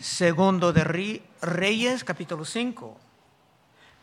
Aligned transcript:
Segundo 0.00 0.72
de 0.72 0.84
Reyes, 1.40 2.04
capítulo 2.04 2.44
5. 2.44 2.96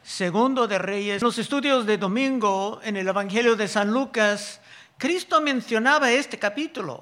Segundo 0.04 0.68
de 0.68 0.78
Reyes. 0.78 1.22
En 1.22 1.26
los 1.26 1.38
estudios 1.38 1.86
de 1.86 1.98
domingo 1.98 2.82
en 2.84 2.98
el 2.98 3.08
Evangelio 3.08 3.56
de 3.56 3.70
San 3.70 3.94
Lucas, 3.94 4.60
Cristo 4.98 5.40
mencionaba 5.40 6.12
este 6.12 6.38
capítulo, 6.38 7.02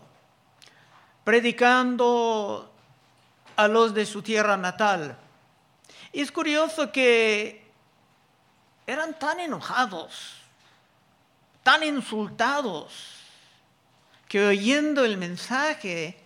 predicando 1.23 2.71
a 3.55 3.67
los 3.67 3.95
de 3.95 4.05
su 4.05 4.21
tierra 4.21 4.57
natal. 4.57 5.17
Y 6.11 6.21
es 6.21 6.31
curioso 6.31 6.91
que 6.91 7.65
eran 8.85 9.17
tan 9.17 9.39
enojados, 9.39 10.35
tan 11.63 11.81
insultados, 11.81 12.93
que 14.27 14.45
oyendo 14.45 15.03
el 15.03 15.17
mensaje 15.17 16.19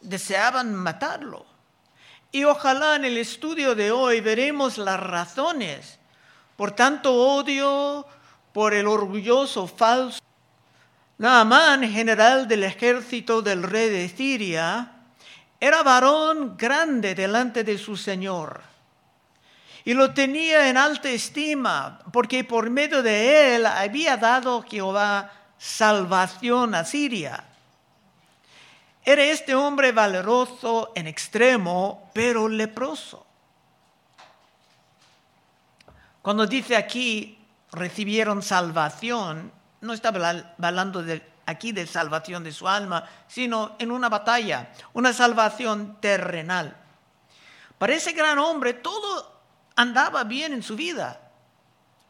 deseaban 0.00 0.72
matarlo. 0.72 1.51
Y 2.32 2.44
ojalá 2.44 2.96
en 2.96 3.04
el 3.04 3.18
estudio 3.18 3.74
de 3.74 3.92
hoy 3.92 4.20
veremos 4.20 4.78
las 4.78 4.98
razones 4.98 5.98
por 6.56 6.72
tanto 6.72 7.12
odio, 7.14 8.06
por 8.52 8.74
el 8.74 8.86
orgulloso 8.86 9.66
falso. 9.66 10.20
Naamán, 11.18 11.82
general 11.90 12.48
del 12.48 12.64
ejército 12.64 13.42
del 13.42 13.62
rey 13.62 13.88
de 13.90 14.08
Siria, 14.08 14.92
era 15.60 15.82
varón 15.82 16.56
grande 16.56 17.14
delante 17.14 17.64
de 17.64 17.78
su 17.78 17.96
señor 17.96 18.72
y 19.84 19.94
lo 19.94 20.14
tenía 20.14 20.68
en 20.68 20.76
alta 20.76 21.08
estima 21.10 21.98
porque 22.12 22.44
por 22.44 22.70
medio 22.70 23.02
de 23.02 23.56
él 23.56 23.66
había 23.66 24.16
dado 24.16 24.62
Jehová 24.62 25.32
salvación 25.58 26.74
a 26.74 26.84
Siria. 26.84 27.44
Era 29.04 29.24
este 29.24 29.54
hombre 29.54 29.90
valeroso 29.90 30.92
en 30.94 31.08
extremo, 31.08 32.10
pero 32.14 32.48
leproso. 32.48 33.26
Cuando 36.22 36.46
dice 36.46 36.76
aquí 36.76 37.36
recibieron 37.72 38.42
salvación, 38.42 39.50
no 39.80 39.92
está 39.92 40.10
hablando 40.10 41.04
aquí 41.46 41.72
de 41.72 41.86
salvación 41.88 42.44
de 42.44 42.52
su 42.52 42.68
alma, 42.68 43.04
sino 43.26 43.74
en 43.80 43.90
una 43.90 44.08
batalla, 44.08 44.72
una 44.92 45.12
salvación 45.12 46.00
terrenal. 46.00 46.76
Para 47.78 47.94
ese 47.94 48.12
gran 48.12 48.38
hombre 48.38 48.74
todo 48.74 49.42
andaba 49.74 50.22
bien 50.22 50.52
en 50.52 50.62
su 50.62 50.76
vida, 50.76 51.20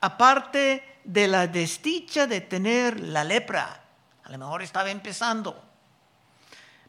aparte 0.03 1.01
de 1.05 1.27
la 1.27 1.47
desdicha 1.47 2.27
de 2.27 2.43
tener 2.43 3.01
la 3.01 3.25
lepra. 3.25 3.81
A 4.25 4.31
lo 4.31 4.37
mejor 4.37 4.61
estaba 4.61 4.91
empezando 4.91 5.72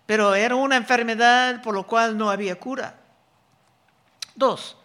pero 0.06 0.36
era 0.36 0.56
una 0.56 0.76
enfermedad 0.76 1.62
por 1.62 1.74
lo 1.74 1.86
cual 1.88 2.18
no 2.18 2.30
había 2.30 2.60
cura. 2.60 2.96
Dos, 4.36 4.78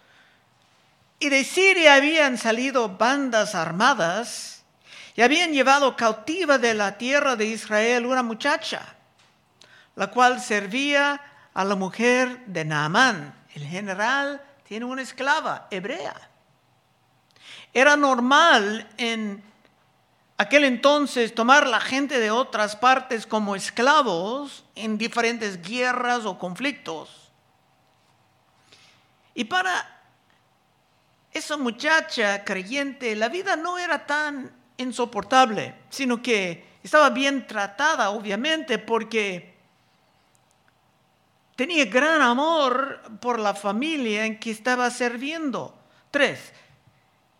y 1.20 1.28
de 1.30 1.42
Siria 1.42 1.94
habían 1.94 2.38
salido 2.38 2.96
bandas 2.96 3.54
armadas 3.54 4.62
y 5.16 5.22
habían 5.22 5.52
llevado 5.52 5.96
cautiva 5.96 6.58
de 6.58 6.74
la 6.74 6.96
tierra 6.96 7.34
de 7.34 7.46
Israel 7.46 8.06
una 8.06 8.22
muchacha, 8.22 8.94
la 9.96 10.08
cual 10.08 10.40
servía 10.40 11.20
a 11.54 11.64
la 11.64 11.74
mujer 11.74 12.44
de 12.46 12.64
Naamán. 12.64 13.34
El 13.52 13.64
general 13.64 14.40
tiene 14.62 14.84
una 14.84 15.02
esclava 15.02 15.66
hebrea. 15.72 16.14
Era 17.74 17.96
normal 17.96 18.88
en 18.96 19.42
aquel 20.38 20.64
entonces 20.64 21.34
tomar 21.34 21.66
la 21.66 21.80
gente 21.80 22.20
de 22.20 22.30
otras 22.30 22.76
partes 22.76 23.26
como 23.26 23.56
esclavos 23.56 24.64
en 24.76 24.96
diferentes 24.96 25.60
guerras 25.60 26.24
o 26.24 26.38
conflictos. 26.38 27.10
Y 29.34 29.44
para 29.44 30.00
esa 31.32 31.56
muchacha 31.56 32.44
creyente, 32.44 33.14
la 33.16 33.28
vida 33.28 33.56
no 33.56 33.78
era 33.78 34.06
tan 34.06 34.50
insoportable, 34.76 35.74
sino 35.90 36.22
que 36.22 36.66
estaba 36.84 37.10
bien 37.10 37.46
tratada, 37.46 38.10
obviamente, 38.10 38.78
porque 38.78 39.56
tenía 41.56 41.84
gran 41.86 42.22
amor 42.22 43.00
por 43.20 43.40
la 43.40 43.54
familia 43.54 44.24
en 44.24 44.38
que 44.38 44.52
estaba 44.52 44.88
sirviendo. 44.90 45.76
Tres, 46.12 46.52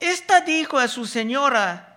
esta 0.00 0.40
dijo 0.40 0.78
a 0.78 0.88
su 0.88 1.06
señora, 1.06 1.87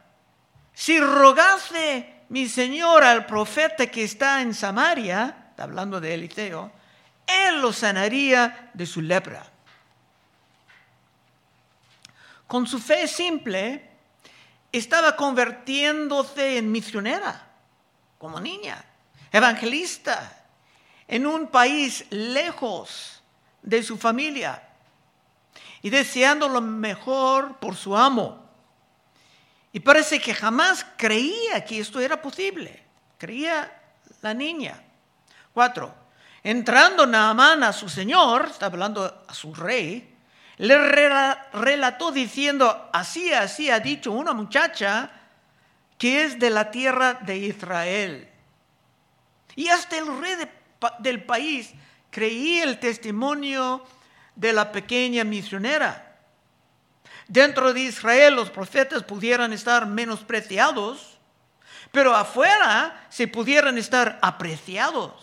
si 0.74 1.00
rogase 1.00 2.24
mi 2.30 2.48
señor 2.48 3.04
al 3.04 3.26
profeta 3.26 3.88
que 3.88 4.04
está 4.04 4.42
en 4.42 4.54
Samaria, 4.54 5.50
está 5.50 5.64
hablando 5.64 6.00
de 6.00 6.14
Eliseo, 6.14 6.72
él 7.28 7.62
lo 7.62 7.74
sanaría 7.74 8.72
de 8.74 8.86
su 8.86 9.02
lepra. 9.02 9.46
Con 12.48 12.68
su 12.68 12.80
fe 12.80 13.08
simple, 13.08 13.90
estaba 14.72 15.16
convirtiéndose 15.16 16.58
en 16.58 16.72
misionera, 16.72 17.48
como 18.18 18.40
niña, 18.40 18.84
evangelista, 19.32 20.46
en 21.08 21.28
un 21.28 21.48
país 21.48 22.06
lejos 22.10 23.22
de 23.62 23.84
su 23.84 23.98
familia 23.98 24.64
y 25.82 25.90
deseando 25.90 26.48
lo 26.48 26.62
mejor 26.62 27.58
por 27.58 27.76
su 27.76 27.98
amo. 27.98 28.50
Y 29.74 29.80
parece 29.80 30.20
que 30.20 30.34
jamás 30.34 30.86
creía 30.98 31.64
que 31.64 31.80
esto 31.80 32.00
era 32.00 32.22
posible. 32.22 32.84
Creía 33.18 33.72
la 34.22 34.34
niña. 34.34 34.82
Cuatro. 35.54 35.94
Entrando 36.44 37.06
Naamán 37.06 37.64
a 37.64 37.72
su 37.72 37.88
señor, 37.88 38.48
está 38.50 38.66
hablando 38.66 39.26
a 39.28 39.34
su 39.34 39.54
rey, 39.54 40.16
le 40.58 40.78
relató 41.54 42.12
diciendo, 42.12 42.90
así, 42.94 43.32
así 43.32 43.70
ha 43.70 43.80
dicho 43.80 44.12
una 44.12 44.34
muchacha 44.34 45.12
que 45.98 46.24
es 46.24 46.40
de 46.40 46.50
la 46.50 46.72
tierra 46.72 47.14
de 47.14 47.38
Israel. 47.38 48.28
Y 49.56 49.68
hasta 49.68 49.98
el 49.98 50.20
rey 50.20 50.36
del 51.00 51.24
país 51.24 51.74
creía 52.10 52.64
el 52.64 52.80
testimonio 52.80 53.84
de 54.36 54.54
la 54.54 54.72
pequeña 54.72 55.24
misionera. 55.24 56.11
Dentro 57.32 57.72
de 57.72 57.80
Israel 57.80 58.36
los 58.36 58.50
profetas 58.50 59.04
pudieran 59.04 59.54
estar 59.54 59.86
menospreciados, 59.86 61.18
pero 61.90 62.14
afuera 62.14 63.08
se 63.10 63.26
pudieran 63.26 63.78
estar 63.78 64.20
apreciados 64.22 65.14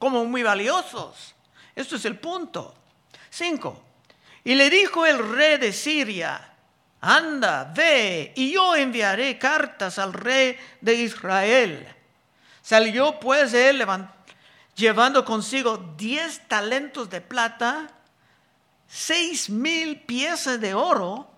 como 0.00 0.24
muy 0.24 0.42
valiosos. 0.42 1.36
Esto 1.76 1.94
es 1.94 2.04
el 2.06 2.18
punto. 2.18 2.74
Cinco. 3.30 3.80
Y 4.42 4.56
le 4.56 4.68
dijo 4.68 5.06
el 5.06 5.32
rey 5.32 5.58
de 5.58 5.72
Siria, 5.72 6.54
anda, 7.00 7.72
ve, 7.72 8.32
y 8.34 8.50
yo 8.54 8.74
enviaré 8.74 9.38
cartas 9.38 10.00
al 10.00 10.12
rey 10.12 10.58
de 10.80 10.94
Israel. 10.94 11.86
Salió 12.62 13.20
pues 13.20 13.54
él 13.54 13.86
llevando 14.74 15.24
consigo 15.24 15.94
diez 15.96 16.48
talentos 16.48 17.08
de 17.10 17.20
plata, 17.20 17.86
seis 18.88 19.48
mil 19.48 20.00
piezas 20.00 20.60
de 20.60 20.74
oro, 20.74 21.30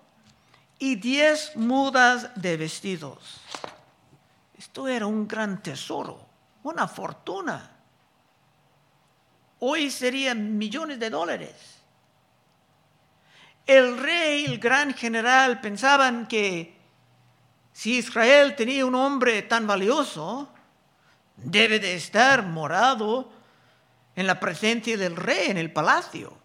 y 0.79 0.95
diez 0.95 1.55
mudas 1.55 2.29
de 2.35 2.57
vestidos. 2.57 3.41
Esto 4.57 4.87
era 4.87 5.05
un 5.05 5.27
gran 5.27 5.61
tesoro, 5.61 6.19
una 6.63 6.87
fortuna. 6.87 7.71
Hoy 9.59 9.89
serían 9.89 10.57
millones 10.57 10.99
de 10.99 11.09
dólares. 11.09 11.55
El 13.65 13.97
rey, 13.97 14.45
el 14.45 14.59
gran 14.59 14.93
general, 14.93 15.59
pensaban 15.59 16.27
que 16.27 16.77
si 17.73 17.97
Israel 17.97 18.55
tenía 18.55 18.85
un 18.85 18.95
hombre 18.95 19.41
tan 19.43 19.67
valioso, 19.67 20.49
debe 21.35 21.79
de 21.79 21.95
estar 21.95 22.43
morado 22.43 23.31
en 24.15 24.25
la 24.25 24.39
presencia 24.39 24.97
del 24.97 25.15
rey 25.15 25.49
en 25.49 25.57
el 25.57 25.71
palacio. 25.71 26.37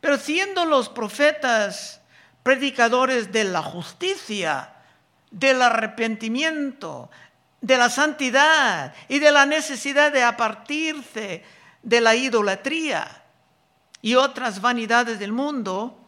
Pero 0.00 0.18
siendo 0.18 0.66
los 0.66 0.90
profetas 0.90 2.02
predicadores 2.44 3.32
de 3.32 3.42
la 3.42 3.62
justicia, 3.62 4.74
del 5.30 5.62
arrepentimiento, 5.62 7.10
de 7.60 7.78
la 7.78 7.88
santidad 7.90 8.94
y 9.08 9.18
de 9.18 9.32
la 9.32 9.46
necesidad 9.46 10.12
de 10.12 10.22
apartirse 10.22 11.42
de 11.82 12.00
la 12.00 12.14
idolatría 12.14 13.24
y 14.02 14.14
otras 14.14 14.60
vanidades 14.60 15.18
del 15.18 15.32
mundo, 15.32 15.98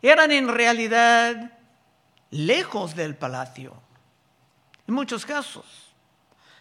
eran 0.00 0.32
en 0.32 0.48
realidad 0.48 1.52
lejos 2.30 2.96
del 2.96 3.14
palacio, 3.14 3.74
en 4.88 4.94
muchos 4.94 5.26
casos. 5.26 5.66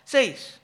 Seis, 0.03 0.59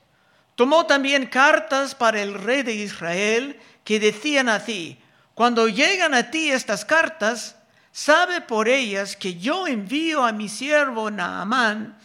tomó 0.55 0.85
también 0.85 1.27
cartas 1.27 1.95
para 1.95 2.21
el 2.21 2.33
rey 2.33 2.63
de 2.63 2.75
Israel 2.75 3.57
que 3.85 4.01
decían 4.01 4.49
así, 4.49 5.01
cuando 5.37 5.67
llegan 5.67 6.15
a 6.15 6.31
ti 6.31 6.51
estas 6.51 6.83
cartas, 6.83 7.55
sabe 7.91 8.41
por 8.41 8.67
ellas 8.67 9.15
que 9.15 9.35
yo 9.35 9.67
envío 9.67 10.25
a 10.25 10.31
mi 10.31 10.49
siervo 10.49 11.11
Naamán 11.11 11.95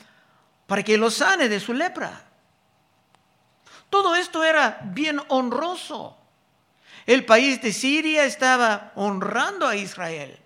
para 0.67 0.82
que 0.82 0.99
lo 0.99 1.11
sane 1.11 1.49
de 1.49 1.58
su 1.58 1.73
lepra. 1.73 2.26
Todo 3.88 4.14
esto 4.17 4.44
era 4.44 4.81
bien 4.84 5.19
honroso 5.29 6.19
El 7.06 7.25
país 7.25 7.62
de 7.62 7.73
Siria 7.73 8.26
estaba 8.26 8.93
honrando 8.96 9.67
a 9.67 9.76
Israel 9.76 10.38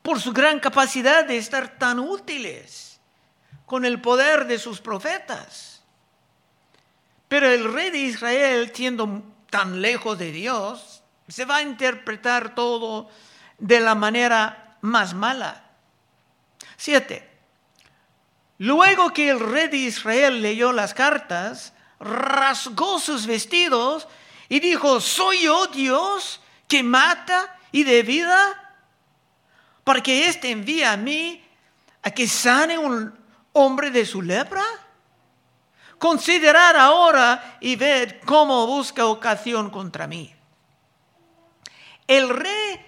por 0.00 0.22
su 0.22 0.32
gran 0.32 0.58
capacidad 0.58 1.26
de 1.26 1.36
estar 1.36 1.76
tan 1.76 1.98
útiles 1.98 2.98
con 3.66 3.84
el 3.84 4.00
poder 4.00 4.46
de 4.46 4.58
sus 4.58 4.80
profetas. 4.80 5.82
Pero 7.28 7.46
el 7.46 7.70
rey 7.70 7.90
de 7.90 7.98
Israel, 7.98 8.72
siendo 8.74 9.33
tan 9.54 9.80
lejos 9.80 10.18
de 10.18 10.32
Dios, 10.32 11.04
se 11.28 11.44
va 11.44 11.58
a 11.58 11.62
interpretar 11.62 12.56
todo 12.56 13.08
de 13.56 13.78
la 13.78 13.94
manera 13.94 14.78
más 14.80 15.14
mala. 15.14 15.62
Siete. 16.76 17.30
Luego 18.58 19.12
que 19.12 19.30
el 19.30 19.38
rey 19.38 19.68
de 19.68 19.76
Israel 19.76 20.42
leyó 20.42 20.72
las 20.72 20.92
cartas, 20.92 21.72
rasgó 22.00 22.98
sus 22.98 23.28
vestidos 23.28 24.08
y 24.48 24.58
dijo, 24.58 25.00
¿soy 25.00 25.42
yo 25.42 25.68
Dios 25.68 26.40
que 26.66 26.82
mata 26.82 27.56
y 27.70 27.84
de 27.84 28.02
vida? 28.02 28.74
Para 29.84 30.02
que 30.02 30.26
éste 30.26 30.50
envíe 30.50 30.82
a 30.82 30.96
mí 30.96 31.44
a 32.02 32.10
que 32.10 32.26
sane 32.26 32.76
un 32.76 33.16
hombre 33.52 33.92
de 33.92 34.04
su 34.04 34.20
lepra. 34.20 34.64
Considerar 35.98 36.76
ahora 36.76 37.58
y 37.60 37.76
ver 37.76 38.20
cómo 38.20 38.66
busca 38.66 39.06
ocasión 39.06 39.70
contra 39.70 40.06
mí. 40.06 40.34
El 42.06 42.28
rey 42.28 42.84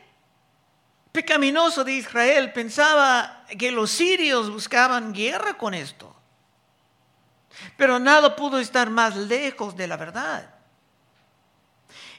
pecaminoso 1.12 1.82
de 1.82 1.94
Israel 1.94 2.52
pensaba 2.52 3.44
que 3.58 3.70
los 3.70 3.90
sirios 3.90 4.50
buscaban 4.50 5.14
guerra 5.14 5.56
con 5.56 5.72
esto. 5.72 6.14
Pero 7.76 7.98
nada 7.98 8.36
pudo 8.36 8.58
estar 8.58 8.90
más 8.90 9.16
lejos 9.16 9.76
de 9.76 9.86
la 9.86 9.96
verdad. 9.96 10.50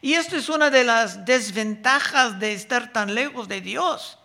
Y 0.01 0.13
esto 0.13 0.35
es 0.35 0.49
una 0.49 0.69
de 0.69 0.83
las 0.83 1.25
desventajas 1.25 2.39
de 2.39 2.53
estar 2.53 2.91
tan 2.91 3.13
lejos 3.13 3.47
de 3.47 3.61
Dios. 3.61 4.17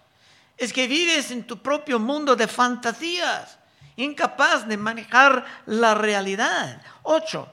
Es 0.57 0.73
que 0.73 0.87
vives 0.87 1.31
en 1.31 1.47
tu 1.47 1.63
propio 1.63 1.99
mundo 1.99 2.37
de 2.37 2.47
fantasías, 2.47 3.59
incapaz 3.97 4.67
de 4.67 4.77
manejar 4.77 5.45
la 5.67 5.95
realidad. 5.95 6.83
Ocho. 7.03 7.49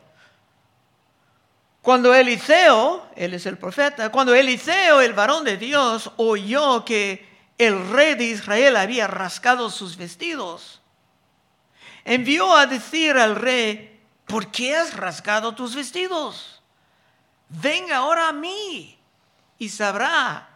Cuando 1.81 2.13
Eliseo, 2.13 3.07
él 3.15 3.33
es 3.33 3.45
el 3.45 3.57
profeta, 3.57 4.11
cuando 4.11 4.35
Eliseo, 4.35 5.01
el 5.01 5.13
varón 5.13 5.45
de 5.45 5.57
Dios, 5.57 6.11
oyó 6.17 6.83
que 6.83 7.27
el 7.57 7.89
rey 7.89 8.15
de 8.15 8.25
Israel 8.25 8.75
había 8.75 9.07
rascado 9.07 9.69
sus 9.69 9.97
vestidos, 9.97 10.81
envió 12.05 12.55
a 12.55 12.65
decir 12.65 13.17
al 13.17 13.35
rey, 13.35 14.01
¿por 14.25 14.51
qué 14.51 14.75
has 14.75 14.93
rasgado 14.95 15.55
tus 15.55 15.75
vestidos? 15.75 16.61
Venga 17.49 17.97
ahora 17.97 18.29
a 18.29 18.33
mí 18.33 18.97
y 19.57 19.69
sabrá 19.69 20.49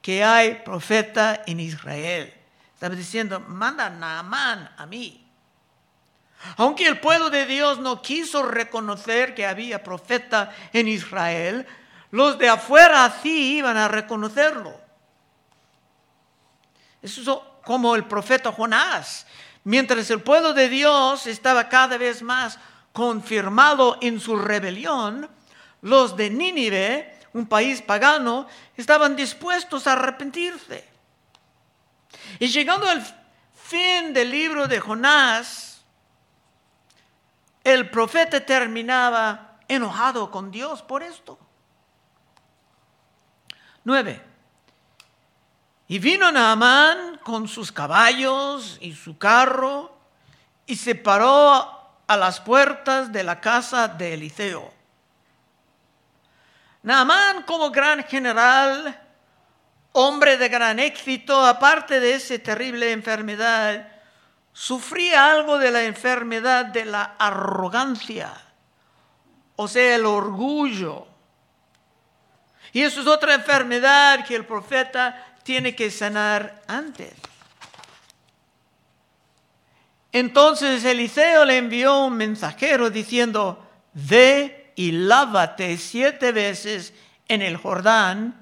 que 0.00 0.24
hay 0.24 0.56
profeta 0.64 1.42
en 1.46 1.60
Israel. 1.60 2.34
Estaba 2.74 2.96
diciendo, 2.96 3.38
manda 3.40 3.88
Naamán 3.88 4.74
a 4.76 4.86
mí. 4.86 5.21
Aunque 6.56 6.86
el 6.86 7.00
pueblo 7.00 7.30
de 7.30 7.46
Dios 7.46 7.78
no 7.78 8.02
quiso 8.02 8.42
reconocer 8.42 9.34
que 9.34 9.46
había 9.46 9.82
profeta 9.82 10.52
en 10.72 10.88
Israel, 10.88 11.66
los 12.10 12.38
de 12.38 12.48
afuera 12.48 13.14
sí 13.22 13.56
iban 13.56 13.76
a 13.76 13.88
reconocerlo. 13.88 14.78
Eso 17.00 17.20
es 17.20 17.64
como 17.64 17.94
el 17.96 18.04
profeta 18.04 18.52
Jonás. 18.52 19.26
Mientras 19.64 20.10
el 20.10 20.20
pueblo 20.20 20.52
de 20.52 20.68
Dios 20.68 21.26
estaba 21.26 21.68
cada 21.68 21.96
vez 21.96 22.22
más 22.22 22.58
confirmado 22.92 23.98
en 24.00 24.20
su 24.20 24.36
rebelión, 24.36 25.28
los 25.80 26.16
de 26.16 26.30
Nínive, 26.30 27.18
un 27.32 27.46
país 27.46 27.80
pagano, 27.80 28.46
estaban 28.76 29.16
dispuestos 29.16 29.86
a 29.86 29.92
arrepentirse. 29.92 30.86
Y 32.38 32.48
llegando 32.48 32.88
al 32.88 33.02
fin 33.54 34.12
del 34.12 34.30
libro 34.30 34.68
de 34.68 34.80
Jonás, 34.80 35.71
el 37.64 37.90
profeta 37.90 38.44
terminaba 38.44 39.58
enojado 39.68 40.30
con 40.30 40.50
Dios 40.50 40.82
por 40.82 41.02
esto. 41.02 41.38
Nueve. 43.84 44.22
Y 45.88 45.98
vino 45.98 46.30
Naamán 46.32 47.18
con 47.22 47.48
sus 47.48 47.70
caballos 47.70 48.78
y 48.80 48.94
su 48.94 49.18
carro 49.18 49.94
y 50.66 50.76
se 50.76 50.94
paró 50.94 51.82
a 52.06 52.16
las 52.16 52.40
puertas 52.40 53.12
de 53.12 53.22
la 53.22 53.40
casa 53.40 53.88
de 53.88 54.14
Eliseo. 54.14 54.72
Naamán 56.82 57.42
como 57.44 57.70
gran 57.70 58.04
general, 58.04 58.98
hombre 59.92 60.36
de 60.36 60.48
gran 60.48 60.78
éxito, 60.78 61.44
aparte 61.44 62.00
de 62.00 62.14
esa 62.14 62.38
terrible 62.38 62.90
enfermedad, 62.92 63.88
sufría 64.52 65.30
algo 65.30 65.58
de 65.58 65.70
la 65.70 65.84
enfermedad 65.84 66.66
de 66.66 66.84
la 66.84 67.16
arrogancia, 67.18 68.32
o 69.56 69.68
sea, 69.68 69.96
el 69.96 70.06
orgullo. 70.06 71.06
Y 72.72 72.82
eso 72.82 73.00
es 73.00 73.06
otra 73.06 73.34
enfermedad 73.34 74.24
que 74.26 74.34
el 74.34 74.46
profeta 74.46 75.36
tiene 75.42 75.74
que 75.74 75.90
sanar 75.90 76.62
antes. 76.66 77.12
Entonces 80.12 80.84
Eliseo 80.84 81.44
le 81.44 81.56
envió 81.56 82.04
un 82.04 82.16
mensajero 82.16 82.90
diciendo, 82.90 83.66
ve 83.94 84.72
y 84.76 84.92
lávate 84.92 85.78
siete 85.78 86.32
veces 86.32 86.92
en 87.28 87.40
el 87.40 87.56
Jordán, 87.56 88.38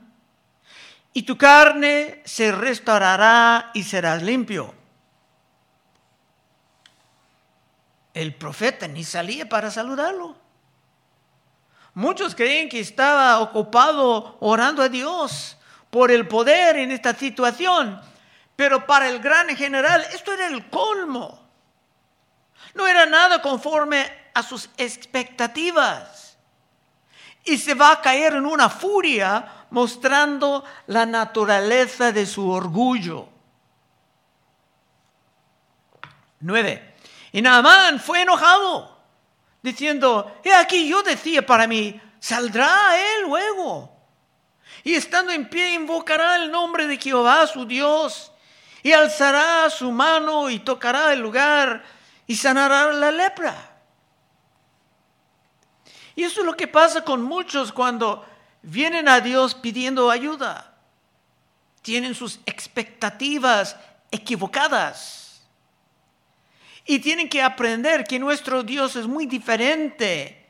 y 1.12 1.22
tu 1.22 1.36
carne 1.36 2.22
se 2.24 2.52
restaurará 2.52 3.70
y 3.74 3.82
serás 3.82 4.22
limpio. 4.22 4.79
El 8.14 8.34
profeta 8.34 8.88
ni 8.88 9.04
salía 9.04 9.48
para 9.48 9.70
saludarlo. 9.70 10.36
Muchos 11.94 12.34
creen 12.34 12.68
que 12.68 12.80
estaba 12.80 13.40
ocupado 13.40 14.36
orando 14.40 14.82
a 14.82 14.88
Dios 14.88 15.56
por 15.90 16.10
el 16.10 16.26
poder 16.26 16.76
en 16.76 16.92
esta 16.92 17.14
situación. 17.14 18.00
Pero 18.56 18.86
para 18.86 19.08
el 19.08 19.20
gran 19.20 19.48
general 19.56 20.04
esto 20.12 20.32
era 20.32 20.46
el 20.46 20.68
colmo. 20.68 21.40
No 22.74 22.86
era 22.86 23.06
nada 23.06 23.42
conforme 23.42 24.06
a 24.34 24.42
sus 24.42 24.68
expectativas. 24.76 26.36
Y 27.44 27.58
se 27.58 27.74
va 27.74 27.92
a 27.92 28.00
caer 28.00 28.34
en 28.34 28.46
una 28.46 28.68
furia 28.68 29.66
mostrando 29.70 30.64
la 30.86 31.06
naturaleza 31.06 32.12
de 32.12 32.26
su 32.26 32.50
orgullo. 32.50 33.28
Nueve. 36.40 36.89
Y 37.32 37.42
Naamán 37.42 38.00
fue 38.00 38.22
enojado, 38.22 38.98
diciendo, 39.62 40.40
he 40.42 40.52
aquí 40.52 40.88
yo 40.88 41.02
decía 41.02 41.44
para 41.44 41.66
mí, 41.66 42.00
saldrá 42.18 42.96
él 42.96 43.22
luego 43.22 44.00
y 44.82 44.94
estando 44.94 45.32
en 45.32 45.48
pie 45.48 45.74
invocará 45.74 46.36
el 46.36 46.50
nombre 46.50 46.86
de 46.86 46.96
Jehová 46.96 47.46
su 47.46 47.66
Dios 47.66 48.32
y 48.82 48.92
alzará 48.92 49.68
su 49.68 49.92
mano 49.92 50.48
y 50.48 50.58
tocará 50.60 51.12
el 51.12 51.20
lugar 51.20 51.84
y 52.26 52.36
sanará 52.36 52.92
la 52.92 53.10
lepra. 53.10 53.54
Y 56.14 56.24
eso 56.24 56.40
es 56.40 56.46
lo 56.46 56.56
que 56.56 56.68
pasa 56.68 57.04
con 57.04 57.22
muchos 57.22 57.72
cuando 57.72 58.26
vienen 58.62 59.08
a 59.08 59.20
Dios 59.20 59.54
pidiendo 59.54 60.10
ayuda. 60.10 60.74
Tienen 61.82 62.14
sus 62.14 62.40
expectativas 62.46 63.76
equivocadas. 64.10 65.19
Y 66.90 66.98
tienen 66.98 67.28
que 67.28 67.40
aprender 67.40 68.02
que 68.02 68.18
nuestro 68.18 68.64
Dios 68.64 68.96
es 68.96 69.06
muy 69.06 69.24
diferente 69.24 70.44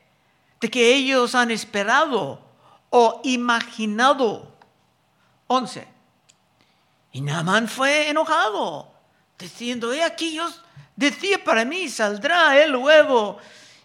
de 0.59 0.71
que 0.71 0.95
ellos 0.95 1.35
han 1.35 1.51
esperado 1.51 2.41
o 2.89 3.21
imaginado. 3.25 4.51
11. 5.45 5.87
Y 7.11 7.21
Naamán 7.21 7.67
fue 7.67 8.09
enojado, 8.09 8.91
diciendo, 9.37 9.93
he 9.93 10.01
aquí 10.03 10.33
yo 10.33 10.49
decía 10.95 11.43
para 11.43 11.63
mí, 11.63 11.87
saldrá 11.89 12.59
él 12.59 12.71
luego, 12.71 13.37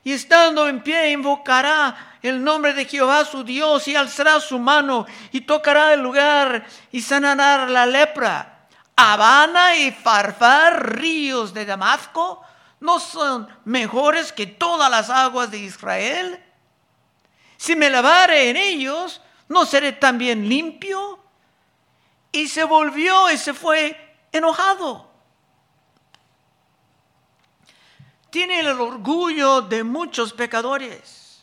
y 0.02 0.12
estando 0.12 0.66
en 0.66 0.82
pie 0.82 1.10
invocará 1.10 2.16
el 2.22 2.42
nombre 2.42 2.72
de 2.72 2.86
Jehová 2.86 3.26
su 3.26 3.44
Dios, 3.44 3.86
y 3.86 3.96
alzará 3.96 4.40
su 4.40 4.58
mano, 4.58 5.04
y 5.30 5.42
tocará 5.42 5.92
el 5.92 6.00
lugar, 6.00 6.64
y 6.90 7.02
sanará 7.02 7.66
la 7.66 7.84
lepra. 7.84 8.66
Habana 8.96 9.76
y 9.76 9.92
Farfar, 9.92 10.96
ríos 10.96 11.52
de 11.52 11.66
Damasco, 11.66 12.45
no 12.86 13.00
son 13.00 13.48
mejores 13.64 14.32
que 14.32 14.46
todas 14.46 14.88
las 14.88 15.10
aguas 15.10 15.50
de 15.50 15.58
Israel. 15.58 16.40
Si 17.56 17.74
me 17.74 17.90
lavare 17.90 18.48
en 18.48 18.56
ellos, 18.56 19.20
¿no 19.48 19.66
seré 19.66 19.90
también 19.90 20.48
limpio? 20.48 21.18
Y 22.30 22.46
se 22.46 22.62
volvió 22.62 23.28
y 23.32 23.38
se 23.38 23.54
fue 23.54 24.16
enojado. 24.30 25.10
Tiene 28.30 28.60
el 28.60 28.68
orgullo 28.68 29.62
de 29.62 29.82
muchos 29.82 30.32
pecadores. 30.32 31.42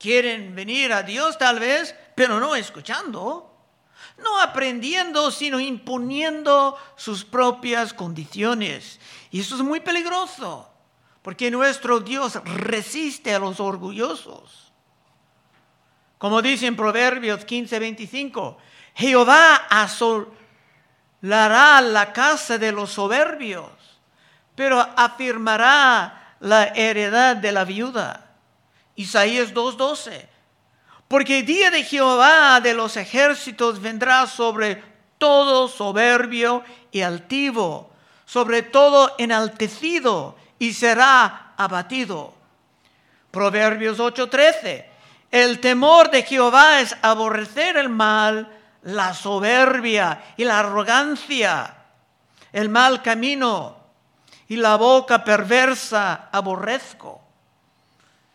Quieren 0.00 0.52
venir 0.56 0.92
a 0.92 1.04
Dios 1.04 1.38
tal 1.38 1.60
vez, 1.60 1.94
pero 2.16 2.40
no 2.40 2.56
escuchando. 2.56 3.54
No 4.18 4.40
aprendiendo, 4.40 5.30
sino 5.30 5.58
imponiendo 5.58 6.78
sus 6.96 7.24
propias 7.24 7.92
condiciones. 7.92 9.00
Y 9.34 9.40
eso 9.40 9.56
es 9.56 9.62
muy 9.62 9.80
peligroso, 9.80 10.70
porque 11.20 11.50
nuestro 11.50 11.98
Dios 11.98 12.38
resiste 12.44 13.34
a 13.34 13.40
los 13.40 13.58
orgullosos. 13.58 14.72
Como 16.18 16.40
dice 16.40 16.68
en 16.68 16.76
Proverbios 16.76 17.44
15, 17.44 17.80
25, 17.80 18.56
Jehová 18.94 19.56
asolará 19.68 20.30
la 21.80 22.12
casa 22.12 22.58
de 22.58 22.70
los 22.70 22.92
soberbios, 22.92 23.72
pero 24.54 24.78
afirmará 24.78 26.36
la 26.38 26.66
heredad 26.66 27.34
de 27.34 27.50
la 27.50 27.64
viuda. 27.64 28.36
Isaías 28.94 29.52
2:12. 29.52 30.28
Porque 31.08 31.40
el 31.40 31.46
día 31.46 31.72
de 31.72 31.82
Jehová 31.82 32.60
de 32.60 32.72
los 32.72 32.96
ejércitos 32.96 33.80
vendrá 33.80 34.28
sobre 34.28 34.80
todo 35.18 35.66
soberbio 35.66 36.62
y 36.92 37.00
altivo, 37.00 37.93
sobre 38.24 38.62
todo 38.62 39.14
enaltecido 39.18 40.36
y 40.58 40.72
será 40.72 41.52
abatido. 41.56 42.34
Proverbios 43.30 43.98
8:13. 43.98 44.86
El 45.30 45.60
temor 45.60 46.10
de 46.10 46.22
Jehová 46.22 46.80
es 46.80 46.96
aborrecer 47.02 47.76
el 47.76 47.88
mal, 47.88 48.48
la 48.82 49.14
soberbia 49.14 50.22
y 50.36 50.44
la 50.44 50.60
arrogancia, 50.60 51.74
el 52.52 52.68
mal 52.68 53.02
camino 53.02 53.76
y 54.46 54.56
la 54.56 54.76
boca 54.76 55.24
perversa 55.24 56.28
aborrezco. 56.30 57.20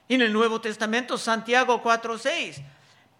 En 0.10 0.22
el 0.22 0.34
Nuevo 0.34 0.60
Testamento, 0.60 1.17
Santiago 1.17 1.81
4:6. 1.81 2.62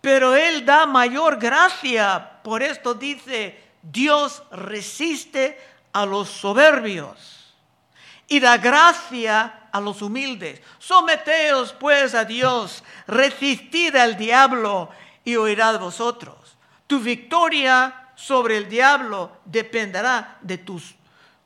Pero 0.02 0.36
Él 0.36 0.66
da 0.66 0.86
mayor 0.86 1.38
gracia. 1.38 2.42
Por 2.44 2.64
esto 2.64 2.94
dice, 2.94 3.62
Dios 3.82 4.44
resiste 4.52 5.58
a 5.94 6.06
los 6.06 6.30
soberbios 6.30 7.54
y 8.28 8.40
da 8.40 8.58
gracia 8.58 9.68
a 9.72 9.82
los 9.82 10.02
humildes. 10.02 10.62
Someteos 10.78 11.74
pues 11.74 12.14
a 12.16 12.26
Dios, 12.26 12.84
resistid 13.08 13.96
al 13.96 14.18
diablo 14.18 14.90
y 15.24 15.36
oirá 15.36 15.78
vosotros. 15.78 16.58
Tu 16.88 17.00
victoria 17.00 18.12
sobre 18.16 18.58
el 18.58 18.70
diablo 18.70 19.38
dependerá 19.46 20.38
de 20.42 20.58
tu 20.58 20.82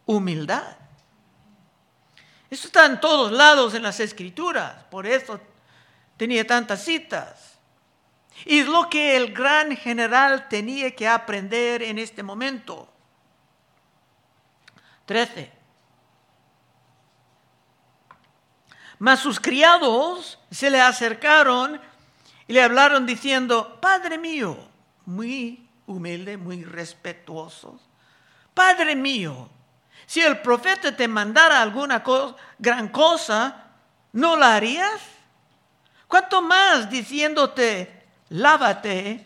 humildad. 0.06 0.78
Eso 2.50 2.68
está 2.68 2.86
en 2.86 3.00
todos 3.00 3.32
lados 3.32 3.74
en 3.74 3.82
las 3.82 4.00
escrituras, 4.00 4.84
por 4.92 5.08
eso 5.08 5.40
tenía 6.18 6.46
tantas 6.46 6.84
citas. 6.84 7.58
Y 8.46 8.60
es 8.60 8.68
lo 8.68 8.90
que 8.90 9.16
el 9.16 9.34
gran 9.34 9.76
general 9.76 10.48
tenía 10.50 10.96
que 10.96 11.08
aprender 11.08 11.82
en 11.82 11.98
este 11.98 12.22
momento. 12.22 12.93
13. 15.06 15.52
Mas 19.00 19.20
sus 19.20 19.40
criados 19.40 20.40
se 20.50 20.70
le 20.70 20.80
acercaron 20.80 21.80
y 22.48 22.54
le 22.54 22.62
hablaron 22.62 23.06
diciendo, 23.06 23.80
Padre 23.82 24.18
mío, 24.18 24.58
muy 25.06 25.68
humilde, 25.88 26.38
muy 26.38 26.64
respetuoso, 26.64 27.80
Padre 28.54 28.96
mío, 28.96 29.50
si 30.06 30.22
el 30.22 30.40
profeta 30.42 30.96
te 30.96 31.08
mandara 31.08 31.62
alguna 31.62 32.04
gran 32.60 32.90
cosa, 32.90 33.66
¿no 34.12 34.36
la 34.36 34.56
harías? 34.56 35.02
¿Cuánto 36.08 36.42
más 36.42 36.90
diciéndote, 36.90 38.06
lávate 38.30 39.26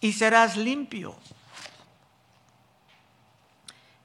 y 0.00 0.12
serás 0.12 0.56
limpio? 0.56 1.16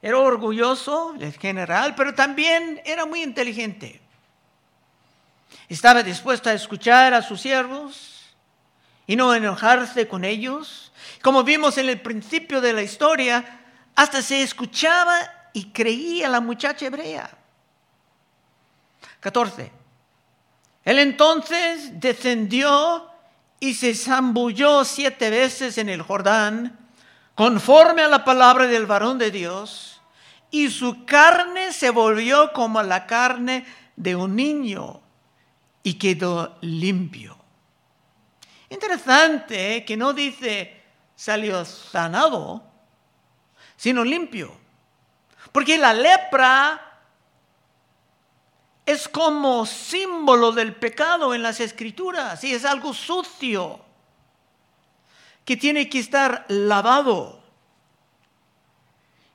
Era 0.02 0.18
orgulloso, 0.18 1.14
el 1.20 1.34
general, 1.34 1.94
pero 1.96 2.16
también 2.16 2.82
era 2.86 3.06
muy 3.06 3.22
inteligente. 3.22 4.02
Estaba 5.70 6.02
dispuesto 6.04 6.50
a 6.50 6.54
escuchar 6.54 7.14
a 7.14 7.22
sus 7.22 7.42
siervos 7.42 8.36
y 9.06 9.16
no 9.16 9.34
enojarse 9.34 10.08
con 10.08 10.26
ellos. 10.26 10.92
Como 11.22 11.44
vimos 11.44 11.78
en 11.78 11.90
el 11.90 12.02
principio 12.02 12.62
de 12.62 12.74
la 12.74 12.82
historia, 12.82 13.60
hasta 13.96 14.22
se 14.22 14.42
escuchaba 14.42 15.14
y 15.54 15.66
creía 15.72 16.30
la 16.30 16.42
muchacha 16.42 16.88
hebrea. 16.88 17.30
14. 19.20 19.72
Él 20.84 21.00
entonces 21.00 22.00
descendió 22.00 23.08
y 23.60 23.76
se 23.76 23.94
zambulló 23.94 24.84
siete 24.84 25.30
veces 25.30 25.78
en 25.78 25.90
el 25.90 26.02
Jordán, 26.02 26.81
conforme 27.36 28.02
a 28.02 28.08
la 28.08 28.24
palabra 28.24 28.68
del 28.68 28.86
varón 28.86 29.18
de 29.18 29.32
Dios, 29.32 30.02
y 30.52 30.70
su 30.70 31.06
carne 31.06 31.72
se 31.72 31.90
volvió 31.90 32.52
como 32.52 32.84
la 32.84 33.08
carne 33.08 33.66
de 33.96 34.16
un 34.16 34.36
niño 34.36 35.02
y 35.82 35.94
quedó 35.94 36.58
limpio. 36.62 37.38
Interesante 38.70 39.78
¿eh? 39.78 39.86
que 39.86 39.98
no 39.98 40.14
dice 40.14 40.82
salió 41.16 41.64
sanado, 41.66 42.64
sino 43.78 44.04
limpio. 44.04 44.52
Porque 45.52 45.78
la 45.78 45.94
lepra 45.94 47.00
es 48.86 49.08
como 49.08 49.66
símbolo 49.66 50.52
del 50.52 50.76
pecado 50.76 51.34
en 51.34 51.44
las 51.44 51.60
escrituras 51.60 52.44
y 52.44 52.54
es 52.54 52.66
algo 52.66 52.94
sucio 52.94 53.91
que 55.46 55.58
tiene 55.58 55.90
que 55.90 56.00
estar 56.00 56.46
lavado. 56.48 57.42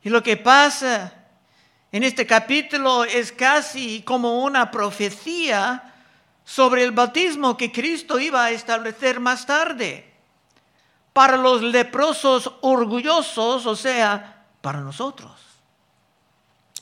Y 0.02 0.08
lo 0.08 0.22
que 0.22 0.36
pasa 0.36 1.12
en 1.90 2.04
este 2.04 2.26
capítulo 2.26 3.04
es 3.04 3.32
casi 3.32 4.02
como 4.02 4.44
una 4.44 4.70
profecía 4.70 5.94
sobre 6.44 6.84
el 6.84 6.92
bautismo 6.92 7.56
que 7.56 7.72
Cristo 7.72 8.20
iba 8.20 8.44
a 8.44 8.50
establecer 8.50 9.18
más 9.18 9.46
tarde 9.46 10.12
para 11.12 11.36
los 11.36 11.62
leprosos 11.62 12.52
orgullosos, 12.60 13.66
o 13.66 13.74
sea, 13.74 14.44
para 14.60 14.80
nosotros. 14.80 15.32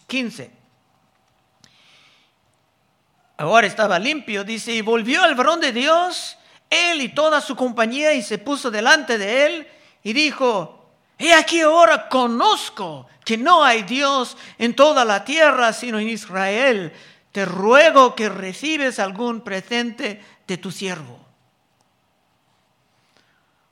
15. 0.07 0.51
Ahora 3.37 3.67
estaba 3.67 3.99
limpio, 3.99 4.45
dice, 4.45 4.73
y 4.73 4.81
volvió 4.81 5.23
al 5.23 5.35
varón 5.35 5.61
de 5.61 5.73
Dios, 5.73 6.37
él 6.75 7.03
y 7.03 7.09
toda 7.09 7.41
su 7.41 7.57
compañía, 7.57 8.13
y 8.15 8.23
se 8.23 8.39
puso 8.39 8.71
delante 8.71 9.19
de 9.19 9.47
él 9.47 9.69
y 10.03 10.13
dijo, 10.13 10.91
he 11.19 11.35
aquí 11.35 11.61
ahora 11.61 12.09
conozco 12.09 13.07
que 13.25 13.37
no 13.37 13.65
hay 13.65 13.83
Dios 13.83 14.37
en 14.59 14.77
toda 14.77 15.05
la 15.05 15.25
tierra 15.25 15.73
sino 15.73 15.99
en 15.99 16.09
Israel. 16.09 16.93
Te 17.33 17.45
ruego 17.45 18.15
que 18.15 18.29
recibes 18.29 18.99
algún 18.99 19.41
presente 19.41 20.25
de 20.47 20.57
tu 20.57 20.71
siervo. 20.71 21.19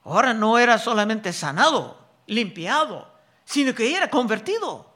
Ahora 0.05 0.35
no 0.35 0.59
era 0.59 0.79
solamente 0.79 1.33
sanado, 1.33 1.97
limpiado, 2.27 3.09
sino 3.45 3.75
que 3.75 3.97
era 3.97 4.11
convertido 4.11 4.93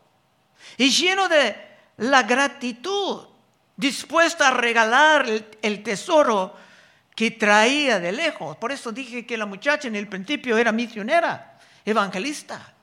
y 0.76 0.90
lleno 0.90 1.28
de 1.28 1.56
la 1.98 2.22
gratitud, 2.22 3.22
dispuesto 3.76 4.44
a 4.44 4.50
regalar 4.50 5.26
el, 5.62 5.82
tesoro 5.82 6.54
que 7.16 7.32
traía 7.32 7.99
de 7.99 8.12
lejos. 8.12 8.56
Por 8.58 8.70
eso 8.70 8.92
dije 8.92 9.26
que 9.26 9.38
la 9.38 9.46
muchacha 9.46 9.88
en 9.88 9.96
el 9.96 10.06
principio 10.06 10.58
era 10.58 10.70
misionera, 10.70 11.58
evangelista. 11.85 12.75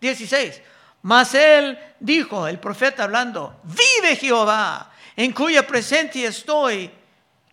16. 0.00 0.60
Mas 1.02 1.34
él 1.34 1.78
dijo, 1.98 2.46
el 2.46 2.60
profeta 2.60 3.04
hablando, 3.04 3.58
vive 3.64 4.16
Jehová, 4.16 4.92
en 5.16 5.32
cuya 5.32 5.66
presencia 5.66 6.28
estoy, 6.28 6.90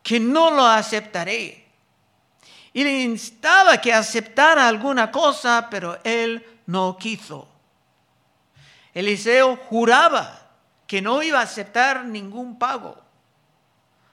que 0.03 0.19
no 0.19 0.51
lo 0.51 0.65
aceptaré. 0.65 1.65
Y 2.73 2.83
le 2.83 3.03
instaba 3.03 3.79
que 3.79 3.93
aceptara 3.93 4.67
alguna 4.67 5.09
cosa, 5.09 5.67
pero 5.71 5.97
él 6.03 6.45
no 6.65 6.97
quiso. 6.97 7.47
Eliseo 8.93 9.55
juraba 9.55 10.41
que 10.85 11.01
no 11.01 11.23
iba 11.23 11.39
a 11.39 11.43
aceptar 11.43 12.03
ningún 12.03 12.59
pago. 12.59 13.06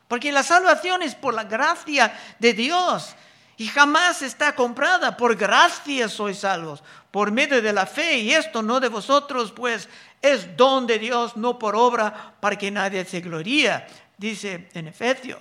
Porque 0.09 0.33
la 0.33 0.43
salvación 0.43 1.03
es 1.03 1.15
por 1.15 1.35
la 1.35 1.45
gracia 1.45 2.13
de 2.39 2.53
Dios 2.53 3.15
y 3.57 3.67
jamás 3.67 4.23
está 4.23 4.55
comprada. 4.55 5.17
Por 5.17 5.37
gracia 5.37 6.09
sois 6.09 6.39
salvos, 6.39 6.83
por 7.11 7.33
medio 7.33 7.63
de 7.63 7.73
la 7.73 7.87
fe. 7.87 8.19
Y 8.19 8.33
esto 8.33 8.63
no 8.63 8.81
de 8.81 8.89
vosotros, 8.89 9.53
pues 9.53 9.89
es 10.21 10.57
don 10.57 10.87
de 10.87 10.99
Dios, 10.99 11.37
no 11.37 11.59
por 11.59 11.77
obra, 11.77 12.35
para 12.41 12.57
que 12.57 12.71
nadie 12.71 13.05
se 13.05 13.21
gloría, 13.21 13.87
dice 14.17 14.69
en 14.75 14.89
Efesios. 14.89 15.41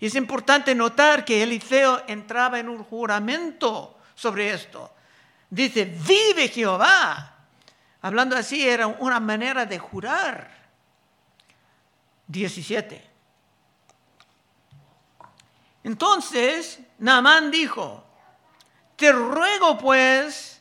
Y 0.00 0.06
es 0.06 0.14
importante 0.14 0.74
notar 0.74 1.24
que 1.24 1.42
Eliseo 1.42 2.04
entraba 2.06 2.58
en 2.58 2.68
un 2.68 2.84
juramento 2.84 3.98
sobre 4.14 4.52
esto. 4.52 4.92
Dice, 5.50 5.84
vive 5.84 6.48
Jehová 6.48 7.38
Hablando 8.00 8.36
así 8.36 8.66
era 8.66 8.86
una 8.86 9.18
manera 9.20 9.66
de 9.66 9.78
jurar. 9.78 10.50
17. 12.28 13.07
Entonces, 15.88 16.80
Naamán 16.98 17.50
dijo, 17.50 18.04
te 18.94 19.10
ruego 19.10 19.78
pues, 19.78 20.60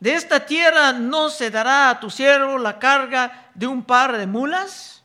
de 0.00 0.14
esta 0.14 0.44
tierra 0.44 0.92
no 0.92 1.30
se 1.30 1.48
dará 1.48 1.90
a 1.90 2.00
tu 2.00 2.10
siervo 2.10 2.58
la 2.58 2.80
carga 2.80 3.50
de 3.54 3.68
un 3.68 3.84
par 3.84 4.18
de 4.18 4.26
mulas, 4.26 5.04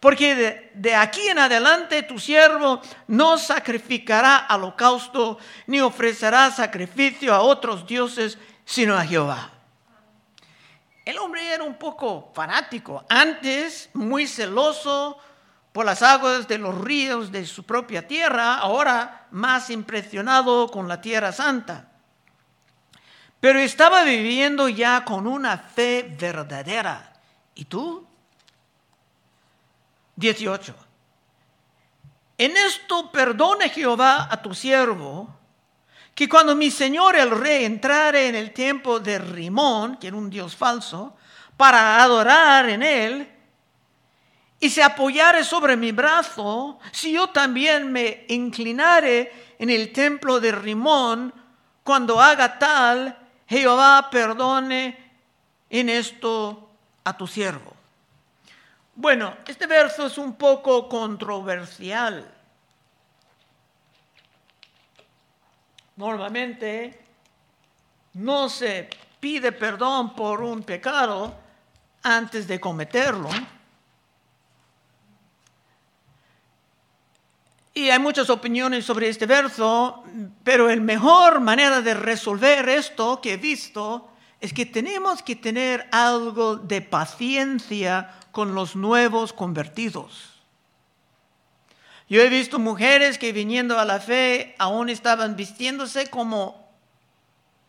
porque 0.00 0.34
de, 0.34 0.72
de 0.72 0.94
aquí 0.94 1.20
en 1.28 1.38
adelante 1.38 2.02
tu 2.02 2.18
siervo 2.18 2.80
no 3.08 3.36
sacrificará 3.36 4.46
holocausto 4.48 5.36
ni 5.66 5.82
ofrecerá 5.82 6.50
sacrificio 6.50 7.34
a 7.34 7.42
otros 7.42 7.86
dioses, 7.86 8.38
sino 8.64 8.96
a 8.96 9.04
Jehová. 9.04 9.50
El 11.04 11.18
hombre 11.18 11.46
era 11.52 11.62
un 11.62 11.74
poco 11.74 12.32
fanático, 12.34 13.04
antes 13.10 13.90
muy 13.92 14.26
celoso 14.26 15.18
por 15.74 15.84
las 15.84 16.02
aguas 16.02 16.46
de 16.46 16.56
los 16.56 16.82
ríos 16.82 17.32
de 17.32 17.44
su 17.44 17.64
propia 17.64 18.06
tierra, 18.06 18.58
ahora 18.58 19.26
más 19.32 19.70
impresionado 19.70 20.68
con 20.68 20.86
la 20.86 21.00
tierra 21.00 21.32
santa. 21.32 21.88
Pero 23.40 23.58
estaba 23.58 24.04
viviendo 24.04 24.68
ya 24.68 25.04
con 25.04 25.26
una 25.26 25.58
fe 25.58 26.14
verdadera. 26.16 27.12
¿Y 27.56 27.64
tú? 27.64 28.06
18. 30.14 30.76
En 32.38 32.56
esto 32.56 33.10
perdone 33.10 33.68
Jehová 33.68 34.28
a 34.30 34.40
tu 34.40 34.54
siervo 34.54 35.28
que 36.14 36.28
cuando 36.28 36.54
mi 36.54 36.70
señor 36.70 37.16
el 37.16 37.32
rey 37.32 37.64
entrare 37.64 38.28
en 38.28 38.36
el 38.36 38.52
templo 38.52 39.00
de 39.00 39.18
Rimón, 39.18 39.96
que 39.96 40.06
era 40.06 40.16
un 40.16 40.30
dios 40.30 40.54
falso, 40.54 41.16
para 41.56 42.00
adorar 42.00 42.68
en 42.68 42.84
él, 42.84 43.33
y 44.64 44.70
se 44.70 44.82
apoyare 44.82 45.44
sobre 45.44 45.76
mi 45.76 45.92
brazo, 45.92 46.78
si 46.90 47.12
yo 47.12 47.28
también 47.28 47.92
me 47.92 48.24
inclinare 48.28 49.52
en 49.58 49.68
el 49.68 49.92
templo 49.92 50.40
de 50.40 50.52
Rimón, 50.52 51.34
cuando 51.82 52.18
haga 52.18 52.58
tal, 52.58 53.14
Jehová 53.46 54.08
perdone 54.10 54.96
en 55.68 55.90
esto 55.90 56.70
a 57.04 57.14
tu 57.14 57.26
siervo. 57.26 57.74
Bueno, 58.94 59.36
este 59.46 59.66
verso 59.66 60.06
es 60.06 60.16
un 60.16 60.34
poco 60.34 60.88
controversial. 60.88 62.26
Normalmente 65.96 67.04
no 68.14 68.48
se 68.48 68.88
pide 69.20 69.52
perdón 69.52 70.14
por 70.14 70.40
un 70.40 70.62
pecado 70.62 71.34
antes 72.02 72.48
de 72.48 72.58
cometerlo. 72.58 73.28
Y 77.74 77.90
hay 77.90 77.98
muchas 77.98 78.30
opiniones 78.30 78.84
sobre 78.84 79.08
este 79.08 79.26
verso, 79.26 80.04
pero 80.44 80.68
la 80.68 80.76
mejor 80.76 81.40
manera 81.40 81.80
de 81.80 81.94
resolver 81.94 82.68
esto 82.68 83.20
que 83.20 83.32
he 83.32 83.36
visto 83.36 84.08
es 84.40 84.52
que 84.52 84.64
tenemos 84.64 85.22
que 85.22 85.34
tener 85.34 85.88
algo 85.90 86.54
de 86.54 86.82
paciencia 86.82 88.14
con 88.30 88.54
los 88.54 88.76
nuevos 88.76 89.32
convertidos. 89.32 90.34
Yo 92.08 92.20
he 92.20 92.28
visto 92.28 92.60
mujeres 92.60 93.18
que 93.18 93.32
viniendo 93.32 93.78
a 93.78 93.84
la 93.84 93.98
fe 93.98 94.54
aún 94.58 94.88
estaban 94.88 95.34
vistiéndose 95.34 96.08
como 96.10 96.68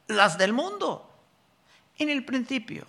las 0.08 0.38
del 0.38 0.54
mundo 0.54 1.10
en 1.98 2.10
el 2.10 2.24
principio. 2.26 2.86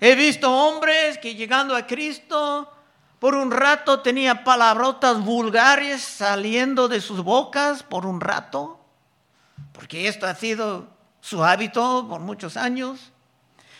He 0.00 0.14
visto 0.14 0.50
hombres 0.50 1.18
que 1.18 1.34
llegando 1.34 1.76
a 1.76 1.86
Cristo 1.86 2.72
por 3.20 3.34
un 3.34 3.50
rato 3.50 4.00
tenía 4.00 4.44
palabrotas 4.44 5.22
vulgares 5.22 6.00
saliendo 6.00 6.88
de 6.88 7.02
sus 7.02 7.22
bocas 7.22 7.82
por 7.82 8.06
un 8.06 8.18
rato, 8.18 8.80
porque 9.72 10.08
esto 10.08 10.26
ha 10.26 10.34
sido 10.34 10.88
su 11.20 11.44
hábito 11.44 12.06
por 12.08 12.20
muchos 12.20 12.56
años. 12.56 13.12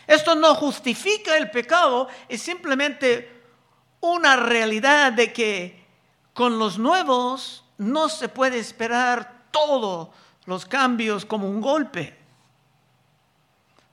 Esto 0.06 0.34
no 0.34 0.54
justifica 0.54 1.38
el 1.38 1.50
pecado, 1.50 2.08
es 2.28 2.42
simplemente 2.42 3.42
una 4.00 4.36
realidad 4.36 5.12
de 5.12 5.32
que 5.32 5.86
con 6.34 6.58
los 6.58 6.78
nuevos 6.78 7.64
no 7.78 8.10
se 8.10 8.28
puede 8.28 8.58
esperar 8.58 9.46
todos 9.50 10.10
los 10.44 10.66
cambios 10.66 11.24
como 11.24 11.48
un 11.48 11.62
golpe. 11.62 12.18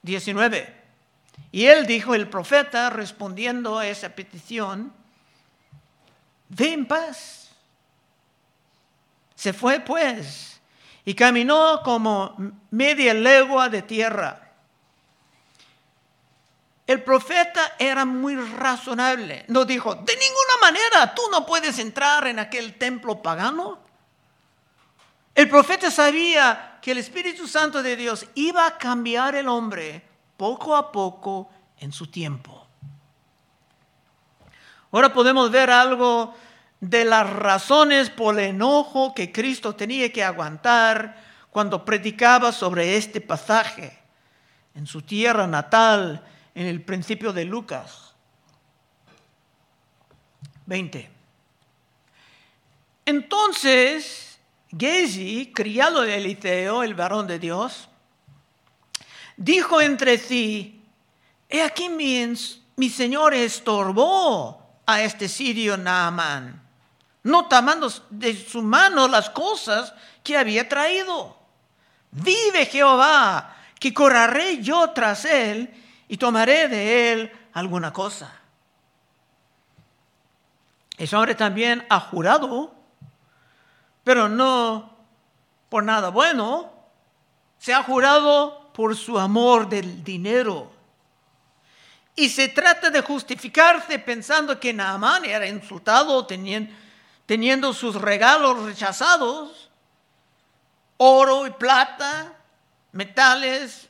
19. 0.02 0.76
Y 1.54 1.68
él 1.68 1.86
dijo, 1.86 2.16
el 2.16 2.28
profeta, 2.30 2.90
respondiendo 2.90 3.80
a 3.80 3.88
esa 3.88 4.10
petición, 4.10 4.97
ve 6.50 6.74
en 6.74 6.86
paz. 6.86 7.50
Se 9.36 9.54
fue 9.54 9.80
pues 9.80 10.60
y 11.06 11.14
caminó 11.14 11.82
como 11.84 12.36
media 12.70 13.14
legua 13.14 13.70
de 13.70 13.82
tierra 13.82 14.48
el 16.88 17.04
profeta 17.04 17.74
era 17.78 18.06
muy 18.06 18.36
razonable. 18.38 19.44
No 19.50 19.66
dijo, 19.66 19.94
de 19.94 20.16
ninguna 20.16 20.54
manera 20.62 21.14
tú 21.14 21.22
no 21.30 21.46
puedes 21.46 21.78
entrar 21.80 22.26
en 22.28 22.40
aquel 22.40 22.78
templo 22.78 23.22
pagano. 23.22 23.80
El 25.36 25.50
profeta 25.50 25.92
sabía 25.92 26.80
que 26.82 26.92
el 26.92 27.00
Espíritu 27.00 27.46
Santo 27.46 27.84
de 27.84 27.98
Dios 27.98 28.26
iba 28.36 28.66
a 28.66 28.78
cambiar 28.78 29.36
el 29.36 29.50
hombre 29.50 30.02
poco 30.38 30.78
a 30.78 30.90
poco 30.90 31.50
en 31.78 31.92
su 31.92 32.08
tiempo. 32.08 32.57
Ahora 34.92 35.14
podemos 35.14 35.52
ver 35.52 35.70
algo 35.70 36.34
de 36.80 37.06
las 37.06 37.30
razones 37.30 38.10
por 38.10 38.40
el 38.40 38.46
enojo 38.46 39.14
que 39.14 39.32
Cristo 39.32 39.76
tenía 39.76 40.12
que 40.12 40.24
aguantar 40.24 41.18
cuando 41.50 41.84
predicaba 41.84 42.52
sobre 42.52 42.98
este 42.98 43.20
pasaje 43.20 43.98
en 44.76 44.86
su 44.86 45.02
tierra 45.02 45.48
natal 45.48 46.24
en 46.54 46.68
el 46.68 46.82
principio 46.82 47.34
de 47.34 47.46
Lucas 47.46 48.14
20. 50.68 51.10
Entonces, 53.06 54.40
Gezi, 54.78 55.52
criado 55.54 56.02
de 56.02 56.16
Eliseo, 56.18 56.84
el 56.84 56.94
varón 56.94 57.26
de 57.26 57.40
Dios, 57.40 57.90
dijo 59.38 59.82
entre 59.82 60.18
sí, 60.18 60.84
he 61.50 61.64
aquí 61.64 61.90
mi, 61.90 62.34
mi 62.76 62.90
señor 62.90 63.34
estorbó 63.34 64.67
a 64.88 65.02
este 65.02 65.28
sirio 65.28 65.78
Naamán, 65.78 66.60
no 67.24 67.46
tomando 67.48 67.92
de 68.10 68.36
su 68.36 68.64
mano 68.64 69.08
las 69.08 69.30
cosas 69.30 69.94
que 70.24 70.38
había 70.38 70.68
traído. 70.68 71.38
Vive 72.10 72.66
Jehová, 72.66 73.56
que 73.80 73.94
correré 73.94 74.64
yo 74.64 74.90
tras 74.92 75.26
él 75.26 75.72
y 76.08 76.18
tomaré 76.18 76.70
de 76.70 77.12
él 77.12 77.32
alguna 77.54 77.92
cosa. 77.94 78.34
Ese 80.98 81.16
hombre 81.16 81.36
también 81.36 81.86
ha 81.90 82.00
jurado, 82.00 82.74
pero 84.04 84.30
no 84.30 84.98
por 85.70 85.84
nada 85.84 86.10
bueno, 86.10 86.72
se 87.60 87.74
ha 87.74 87.84
jurado 87.84 88.72
por 88.72 88.96
su 88.96 89.20
amor 89.20 89.68
del 89.68 90.04
dinero. 90.04 90.72
Y 92.20 92.30
se 92.30 92.48
trata 92.48 92.90
de 92.90 93.02
justificarse 93.02 94.00
pensando 94.00 94.60
que 94.60 94.74
Naamán 94.74 95.24
era 95.24 95.46
insultado 95.46 96.26
teniendo, 96.26 97.74
sus 97.74 97.94
regalos 97.94 98.64
rechazados, 98.64 99.70
oro 100.98 101.46
y 101.46 101.52
plata, 101.52 102.34
metales, 102.94 103.88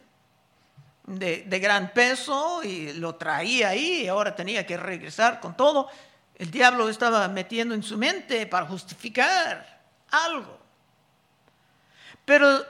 de, 1.05 1.59
gran 1.61 1.93
peso 1.93 2.61
y 2.65 2.91
lo 2.91 3.15
traía 3.15 3.69
ahí 3.69 4.01
y 4.01 4.07
ahora 4.09 4.35
tenía 4.35 4.65
que 4.67 4.75
regresar 4.75 5.39
con 5.39 5.55
todo. 5.55 5.89
El 6.35 6.51
diablo 6.51 6.89
estaba 6.89 7.25
metiendo 7.29 7.73
en 7.75 7.81
su 7.81 7.97
mente 7.97 8.45
para 8.45 8.65
justificar 8.65 9.79
algo. 10.11 10.59
Pero 12.25 12.65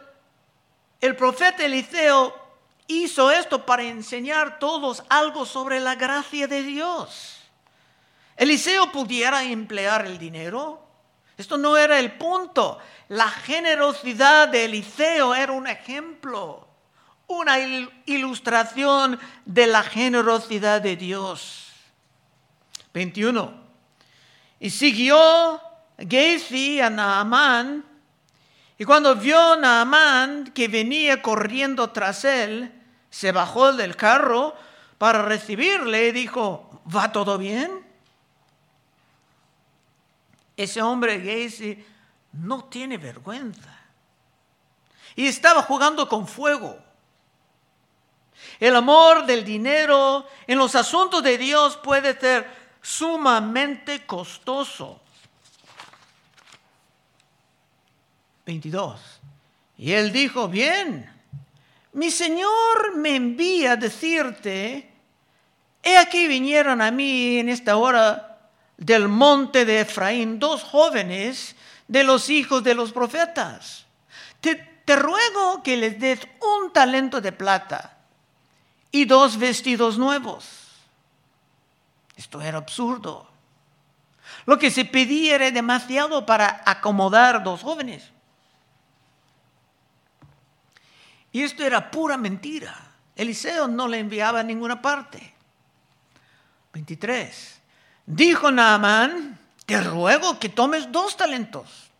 el 1.01 1.15
profeta 1.15 1.65
Eliseo 1.65 2.46
hizo 2.87 3.31
esto 3.31 3.65
para 3.65 3.83
enseñar 3.83 4.59
todos 4.59 5.03
algo 5.09 5.45
sobre 5.45 5.79
la 5.79 5.95
gracia 5.95 6.47
de 6.47 6.63
Dios. 6.63 7.37
Eliseo 8.35 8.91
pudiera 8.91 9.43
emplear 9.43 10.05
el 10.05 10.17
dinero. 10.17 10.83
Esto 11.37 11.57
no 11.57 11.77
era 11.77 11.99
el 11.99 12.13
punto. 12.13 12.79
La 13.09 13.29
generosidad 13.29 14.47
de 14.47 14.65
Eliseo 14.65 15.35
era 15.35 15.51
un 15.51 15.67
ejemplo 15.67 16.67
una 17.27 17.59
ilustración 18.05 19.19
de 19.45 19.67
la 19.67 19.83
generosidad 19.83 20.81
de 20.81 20.95
Dios. 20.95 21.67
21. 22.93 23.53
Y 24.59 24.69
siguió 24.69 25.61
Gezi 25.97 26.79
a 26.79 26.89
Naamán, 26.89 27.83
y 28.79 28.85
cuando 28.85 29.15
vio 29.15 29.55
Naamán 29.57 30.51
que 30.53 30.67
venía 30.67 31.21
corriendo 31.21 31.89
tras 31.89 32.23
él, 32.23 32.71
se 33.17 33.31
bajó 33.31 33.73
del 33.73 33.95
carro 33.95 34.55
para 34.99 35.23
recibirle 35.23 36.09
y 36.09 36.11
dijo, 36.11 36.81
¿va 36.93 37.11
todo 37.11 37.39
bien? 37.39 37.83
ese 40.55 40.81
hombre 40.81 41.19
gay 41.19 41.85
no 42.33 42.65
tiene 42.65 42.97
vergüenza. 42.97 43.75
Y 45.15 45.25
estaba 45.25 45.63
jugando 45.63 46.07
con 46.07 46.27
fuego. 46.27 46.77
El 48.59 48.75
amor 48.75 49.25
del 49.25 49.43
dinero 49.43 50.27
en 50.45 50.59
los 50.59 50.75
asuntos 50.75 51.23
de 51.23 51.39
Dios 51.39 51.77
puede 51.77 52.19
ser 52.19 52.47
sumamente 52.83 54.05
costoso. 54.05 55.01
22. 58.45 58.99
Y 59.79 59.91
él 59.91 60.11
dijo, 60.11 60.47
bien, 60.47 61.16
mi 61.97 62.11
Señor 62.11 62.95
me 62.95 63.15
envía 63.15 63.71
a 63.71 63.75
decirte, 63.75 64.87
he 65.81 65.97
aquí 65.97 66.27
vinieron 66.27 66.79
a 66.79 66.91
mí 66.91 67.39
en 67.39 67.49
esta 67.49 67.75
hora 67.75 68.37
del 68.77 69.07
monte 69.07 69.65
de 69.65 69.79
Efraín 69.79 70.37
dos 70.37 70.61
jóvenes 70.61 71.55
de 71.87 72.03
los 72.03 72.29
hijos 72.29 72.63
de 72.63 72.75
los 72.75 72.91
profetas. 72.91 73.87
Te, 74.41 74.53
te 74.85 74.95
ruego 74.95 75.63
que 75.63 75.75
les 75.75 75.99
des 75.99 76.19
un 76.39 76.71
talento 76.71 77.19
de 77.19 77.31
plata 77.31 77.97
y 78.91 79.05
dos 79.05 79.37
vestidos 79.37 79.97
nuevos. 79.97 80.45
Esto 82.15 82.41
era 82.41 82.59
absurdo. 82.59 83.27
Lo 84.45 84.59
que 84.59 84.69
se 84.69 84.85
pedía 84.85 85.33
era 85.33 85.49
demasiado 85.49 86.27
para 86.27 86.61
acomodar 86.63 87.41
dos 87.43 87.63
jóvenes. 87.63 88.11
Y 91.37 91.43
esto 91.43 91.63
era 91.63 91.91
pura 91.91 92.17
mentira. 92.17 92.75
Eliseo 93.15 93.67
no 93.67 93.87
le 93.87 93.99
enviaba 93.99 94.39
a 94.39 94.43
ninguna 94.43 94.81
parte. 94.81 95.35
23. 96.73 97.61
Dijo 98.07 98.49
Naamán, 98.49 99.37
te 99.67 99.79
ruego 99.79 100.39
que 100.39 100.49
tomes 100.49 100.91
dos 100.91 101.15
talentos. 101.15 101.91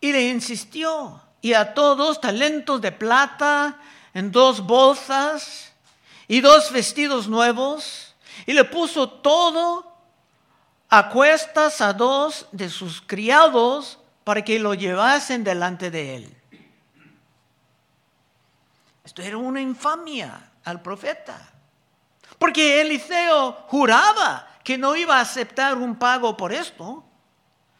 Y 0.00 0.10
le 0.10 0.26
insistió 0.30 1.20
y 1.42 1.52
ató 1.52 1.96
dos 1.96 2.18
talentos 2.18 2.80
de 2.80 2.92
plata 2.92 3.78
en 4.14 4.32
dos 4.32 4.62
bolsas 4.62 5.74
y 6.28 6.40
dos 6.40 6.72
vestidos 6.72 7.28
nuevos 7.28 8.14
y 8.46 8.54
le 8.54 8.64
puso 8.64 9.06
todo 9.06 9.94
a 10.88 11.10
cuestas 11.10 11.82
a 11.82 11.92
dos 11.92 12.46
de 12.52 12.70
sus 12.70 13.02
criados 13.02 13.98
para 14.24 14.42
que 14.42 14.58
lo 14.58 14.72
llevasen 14.72 15.44
delante 15.44 15.90
de 15.90 16.16
él. 16.16 16.37
Esto 19.08 19.22
era 19.22 19.38
una 19.38 19.58
infamia 19.58 20.38
al 20.64 20.82
profeta. 20.82 21.40
Porque 22.38 22.82
Eliseo 22.82 23.52
juraba 23.66 24.46
que 24.62 24.76
no 24.76 24.94
iba 24.96 25.16
a 25.16 25.22
aceptar 25.22 25.78
un 25.78 25.96
pago 25.96 26.36
por 26.36 26.52
esto. 26.52 27.02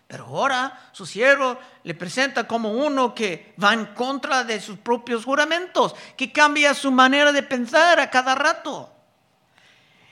Pero 0.06 0.24
ahora 0.24 0.88
su 0.92 1.04
siervo 1.04 1.58
le 1.82 1.94
presenta 1.94 2.48
como 2.48 2.72
uno 2.72 3.14
que 3.14 3.54
va 3.62 3.74
en 3.74 3.84
contra 3.92 4.42
de 4.42 4.58
sus 4.58 4.78
propios 4.78 5.26
juramentos, 5.26 5.94
que 6.16 6.32
cambia 6.32 6.72
su 6.72 6.90
manera 6.90 7.30
de 7.30 7.42
pensar 7.42 8.00
a 8.00 8.08
cada 8.08 8.34
rato. 8.34 8.90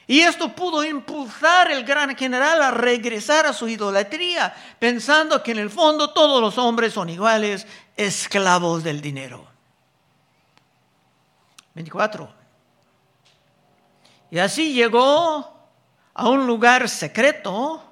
Y 0.06 0.20
esto 0.20 0.54
pudo 0.54 0.84
impulsar 0.84 1.70
el 1.70 1.84
gran 1.84 2.14
general 2.14 2.60
a 2.60 2.72
regresar 2.72 3.46
a 3.46 3.54
su 3.54 3.68
idolatría, 3.68 4.54
pensando 4.78 5.42
que 5.42 5.52
en 5.52 5.60
el 5.60 5.70
fondo 5.70 6.10
todos 6.10 6.42
los 6.42 6.58
hombres 6.58 6.92
son 6.92 7.08
iguales, 7.08 7.66
esclavos 7.96 8.84
del 8.84 9.00
dinero. 9.00 9.45
24. 11.76 12.34
Y 14.30 14.38
así 14.38 14.72
llegó 14.72 15.54
a 16.14 16.28
un 16.28 16.46
lugar 16.46 16.88
secreto. 16.88 17.82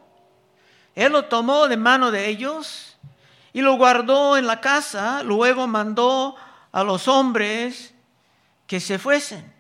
Él 0.95 1.13
lo 1.13 1.27
tomó 1.27 1.69
de 1.69 1.77
mano 1.77 2.11
de 2.11 2.27
ellos 2.27 2.97
y 3.53 3.61
lo 3.61 3.77
guardó 3.77 4.39
en 4.39 4.47
la 4.47 4.63
casa. 4.63 5.23
Luego 5.23 5.67
mandó 5.67 6.35
a 6.73 6.83
los 6.83 7.07
hombres 7.09 7.93
que 8.67 8.81
se 8.81 8.99
fuesen. 8.99 9.53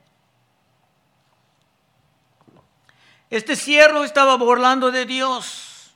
Este 3.28 3.56
siervo 3.56 4.04
estaba 4.04 4.37
burlando 4.37 4.90
de 4.90 5.04
Dios. 5.04 5.92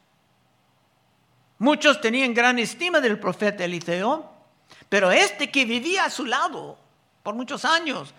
Muchos 1.58 1.98
tenían 2.02 2.34
gran 2.34 2.58
estima 2.58 3.00
del 3.00 3.18
profeta 3.18 3.64
Eliseo, 3.64 4.30
pero 4.90 5.10
este 5.10 5.50
que 5.50 5.64
vivía 5.64 6.04
a 6.04 6.10
su 6.10 6.26
lado 6.26 6.78
por 7.22 7.35
muchos 7.35 7.64
años. 7.64 8.14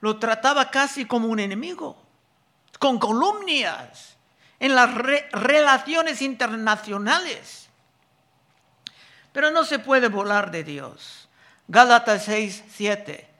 Lo 0.00 0.18
trataba 0.18 0.70
casi 0.70 1.06
como 1.06 1.28
un 1.28 1.40
enemigo, 1.40 1.96
con 2.78 2.98
columnias 2.98 4.16
en 4.60 4.74
las 4.74 4.94
relaciones 5.32 6.22
internacionales. 6.22 7.68
Pero 9.32 9.50
no 9.50 9.64
se 9.64 9.78
puede 9.78 10.08
volar 10.08 10.50
de 10.50 10.62
Dios. 10.62 11.28
Gálatas 11.68 12.24
6, 12.24 12.64
7. 12.70 13.30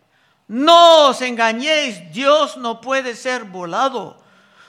No 0.48 1.08
os 1.08 1.22
engañéis, 1.22 2.12
Dios 2.12 2.56
no 2.56 2.80
puede 2.80 3.14
ser 3.14 3.44
volado. 3.44 4.22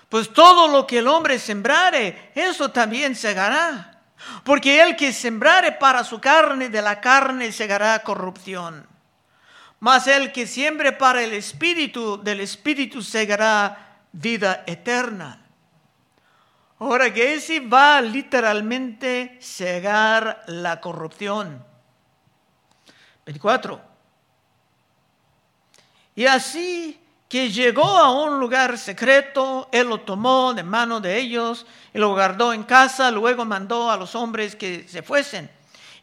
Pues 0.09 0.31
todo 0.31 0.67
lo 0.67 0.85
que 0.85 0.99
el 0.99 1.07
hombre 1.07 1.39
sembrare, 1.39 2.31
eso 2.35 2.71
también 2.71 3.15
segará. 3.15 4.01
Porque 4.43 4.81
el 4.81 4.95
que 4.95 5.11
sembrare 5.11 5.71
para 5.73 6.03
su 6.03 6.19
carne, 6.19 6.69
de 6.69 6.81
la 6.81 7.01
carne 7.01 7.51
segará 7.51 7.99
corrupción 7.99 8.94
mas 9.85 10.07
el 10.07 10.31
que 10.31 10.47
siempre 10.47 10.93
para 10.93 11.21
el 11.21 11.31
Espíritu, 11.33 12.17
del 12.17 12.41
Espíritu 12.41 13.03
segará 13.03 13.99
vida 14.11 14.63
eterna. 14.65 15.45
Ahora 16.79 17.05
ese 17.05 17.59
va 17.59 18.01
literalmente 18.01 19.37
cegar 19.39 20.43
la 20.47 20.81
corrupción. 20.81 21.63
24. 23.27 23.79
Y 26.15 26.25
así 26.25 26.99
que 27.29 27.51
llegó 27.51 27.85
a 27.85 28.09
un 28.09 28.39
lugar 28.39 28.79
secreto, 28.79 29.69
él 29.71 29.87
lo 29.87 30.01
tomó 30.01 30.55
de 30.55 30.63
mano 30.63 30.99
de 30.99 31.15
ellos 31.15 31.67
y 31.93 31.99
lo 31.99 32.09
guardó 32.09 32.53
en 32.53 32.63
casa, 32.63 33.11
luego 33.11 33.45
mandó 33.45 33.91
a 33.91 33.97
los 33.97 34.15
hombres 34.15 34.55
que 34.55 34.87
se 34.87 35.03
fuesen. 35.03 35.54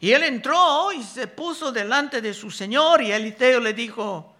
Y 0.03 0.11
él 0.11 0.23
entró 0.23 0.91
y 0.91 1.01
se 1.01 1.27
puso 1.27 1.71
delante 1.71 2.19
de 2.19 2.33
su 2.33 2.51
señor 2.51 3.01
y 3.01 3.13
Eliseo 3.13 3.61
le 3.61 3.73
dijo, 3.73 4.35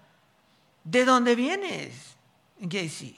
¿de 0.84 1.06
dónde 1.06 1.36
vienes, 1.36 2.18
Gacy? 2.60 3.16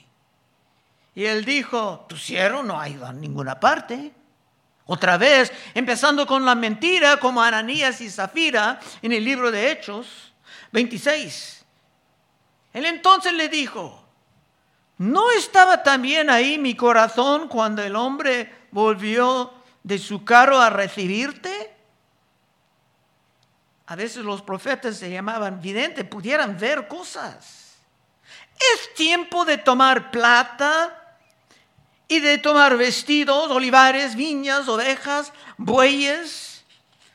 Y 1.15 1.25
él 1.25 1.43
dijo, 1.43 2.05
tu 2.07 2.15
siervo 2.15 2.61
no 2.61 2.79
ha 2.79 2.87
ido 2.87 3.03
a 3.03 3.11
ninguna 3.11 3.59
parte. 3.59 4.11
Otra 4.85 5.17
vez, 5.17 5.51
empezando 5.73 6.27
con 6.27 6.45
la 6.45 6.53
mentira 6.53 7.17
como 7.17 7.41
Ananías 7.41 7.99
y 8.01 8.11
Zafira 8.11 8.79
en 9.01 9.11
el 9.11 9.25
libro 9.25 9.49
de 9.49 9.71
Hechos 9.71 10.31
26. 10.71 11.65
Él 12.73 12.85
entonces 12.85 13.33
le 13.33 13.49
dijo, 13.49 14.07
¿no 14.99 15.31
estaba 15.31 15.81
también 15.81 16.29
ahí 16.29 16.59
mi 16.59 16.75
corazón 16.75 17.47
cuando 17.47 17.81
el 17.81 17.95
hombre 17.95 18.53
volvió 18.69 19.51
de 19.81 19.97
su 19.97 20.23
carro 20.23 20.61
a 20.61 20.69
recibirte? 20.69 21.64
A 23.87 23.95
veces 23.95 24.23
los 24.23 24.41
profetas 24.41 24.97
se 24.97 25.11
llamaban 25.11 25.61
videntes, 25.61 26.05
pudieran 26.05 26.57
ver 26.57 26.87
cosas. 26.87 27.75
Es 28.73 28.93
tiempo 28.95 29.45
de 29.45 29.57
tomar 29.57 30.09
plata 30.09 31.17
y 32.07 32.19
de 32.19 32.37
tomar 32.39 32.77
vestidos, 32.77 33.51
olivares, 33.51 34.15
viñas, 34.15 34.67
ovejas, 34.67 35.31
bueyes, 35.57 36.63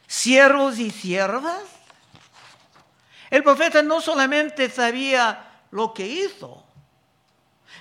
siervos 0.06 0.78
y 0.78 0.90
siervas. 0.90 1.62
El 3.30 3.42
profeta 3.42 3.82
no 3.82 4.00
solamente 4.00 4.70
sabía 4.70 5.62
lo 5.72 5.92
que 5.92 6.06
hizo, 6.06 6.64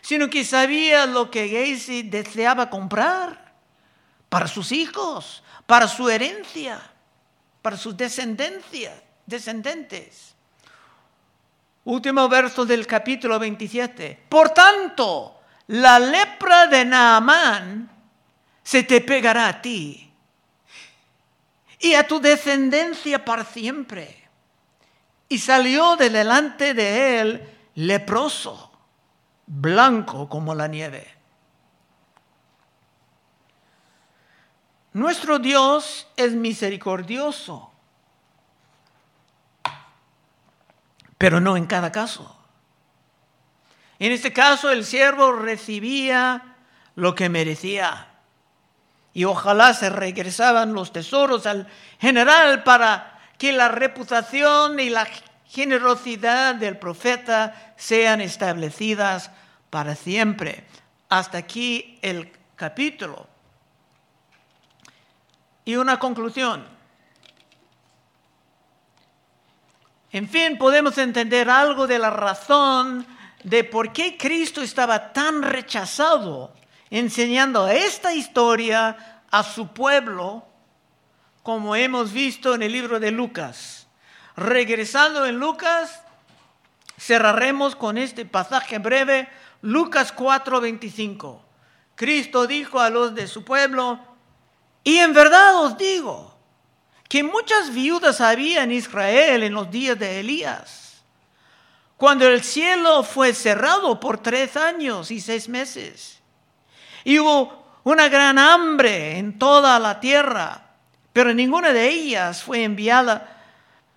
sino 0.01 0.29
que 0.29 0.43
sabía 0.45 1.05
lo 1.05 1.29
que 1.29 1.47
Gacy 1.47 2.03
deseaba 2.03 2.69
comprar 2.69 3.53
para 4.29 4.47
sus 4.47 4.71
hijos, 4.71 5.43
para 5.67 5.87
su 5.87 6.09
herencia 6.09 6.88
para 7.69 7.77
sus 7.77 7.95
descendencias, 7.95 8.99
descendentes. 9.27 10.33
Último 11.83 12.27
verso 12.27 12.65
del 12.65 12.87
capítulo 12.87 13.37
27. 13.37 14.23
Por 14.27 14.49
tanto, 14.49 15.39
la 15.67 15.99
lepra 15.99 16.65
de 16.65 16.83
Naamán 16.83 17.91
se 18.63 18.81
te 18.81 19.01
pegará 19.01 19.49
a 19.49 19.61
ti 19.61 20.11
y 21.77 21.93
a 21.93 22.07
tu 22.07 22.19
descendencia 22.19 23.23
para 23.23 23.45
siempre. 23.45 24.27
Y 25.27 25.37
salió 25.37 25.95
de 25.95 26.09
delante 26.09 26.73
de 26.73 27.19
él 27.19 27.49
leproso, 27.75 28.71
blanco 29.45 30.27
como 30.27 30.55
la 30.55 30.67
nieve. 30.67 31.18
Nuestro 34.99 35.39
Dios 35.39 36.07
es 36.17 36.33
misericordioso, 36.33 37.71
pero 41.17 41.39
no 41.39 41.55
en 41.55 41.67
cada 41.67 41.89
caso. 41.89 42.37
En 43.97 44.11
este 44.11 44.33
caso 44.33 44.69
el 44.69 44.83
siervo 44.83 45.31
recibía 45.31 46.57
lo 46.95 47.15
que 47.15 47.29
merecía. 47.29 48.07
y 49.13 49.23
ojalá 49.23 49.73
se 49.73 49.89
regresaban 49.89 50.73
los 50.73 50.91
tesoros 50.91 51.45
al 51.45 51.67
general 51.99 52.63
para 52.63 53.21
que 53.37 53.53
la 53.53 53.69
reputación 53.69 54.81
y 54.81 54.89
la 54.89 55.07
generosidad 55.45 56.55
del 56.55 56.77
profeta 56.77 57.73
sean 57.77 58.19
establecidas 58.19 59.31
para 59.69 59.95
siempre. 59.95 60.65
Hasta 61.07 61.37
aquí 61.37 61.99
el 62.01 62.33
capítulo. 62.57 63.38
Y 65.69 65.75
una 65.75 65.99
conclusión. 65.99 66.65
En 70.11 70.27
fin, 70.27 70.57
podemos 70.57 70.97
entender 70.97 71.47
algo 71.47 71.85
de 71.85 71.99
la 71.99 72.09
razón 72.09 73.05
de 73.43 73.63
por 73.63 73.93
qué 73.93 74.17
Cristo 74.17 74.63
estaba 74.63 75.13
tan 75.13 75.43
rechazado 75.43 76.55
enseñando 76.89 77.67
esta 77.67 78.15
historia 78.15 79.21
a 79.29 79.43
su 79.43 79.67
pueblo, 79.67 80.43
como 81.43 81.75
hemos 81.75 82.13
visto 82.13 82.55
en 82.55 82.63
el 82.63 82.71
libro 82.71 82.99
de 82.99 83.11
Lucas. 83.11 83.85
Regresando 84.35 85.27
en 85.27 85.37
Lucas, 85.37 86.01
cerraremos 86.97 87.75
con 87.75 87.99
este 87.99 88.25
pasaje 88.25 88.79
breve, 88.79 89.29
Lucas 89.61 90.15
4:25. 90.15 91.43
Cristo 91.93 92.47
dijo 92.47 92.79
a 92.79 92.89
los 92.89 93.13
de 93.13 93.27
su 93.27 93.45
pueblo, 93.45 94.08
y 94.89 94.97
en 94.97 95.13
verdad 95.13 95.55
os 95.57 95.77
digo 95.77 96.33
que 97.07 97.21
muchas 97.21 97.71
viudas 97.71 98.21
había 98.21 98.63
en 98.63 98.71
Israel 98.71 99.43
en 99.43 99.53
los 99.53 99.69
días 99.69 99.99
de 99.99 100.19
Elías, 100.19 101.03
cuando 101.95 102.27
el 102.27 102.43
cielo 102.43 103.03
fue 103.03 103.35
cerrado 103.35 103.99
por 103.99 104.17
tres 104.17 104.57
años 104.57 105.11
y 105.11 105.21
seis 105.21 105.47
meses, 105.47 106.19
y 107.03 107.19
hubo 107.19 107.65
una 107.83 108.09
gran 108.09 108.39
hambre 108.39 109.19
en 109.19 109.37
toda 109.37 109.77
la 109.77 109.99
tierra, 109.99 110.71
pero 111.13 111.35
ninguna 111.35 111.71
de 111.71 111.87
ellas 111.87 112.41
fue 112.41 112.63
enviada 112.63 113.35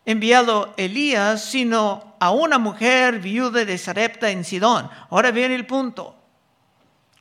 enviado 0.04 0.74
Elías, 0.76 1.42
sino 1.42 2.16
a 2.20 2.32
una 2.32 2.58
mujer 2.58 3.18
viuda 3.18 3.64
de 3.64 3.78
Sarepta 3.78 4.28
en 4.28 4.44
Sidón. 4.44 4.90
Ahora 5.08 5.30
viene 5.30 5.54
el 5.54 5.64
punto. 5.64 6.16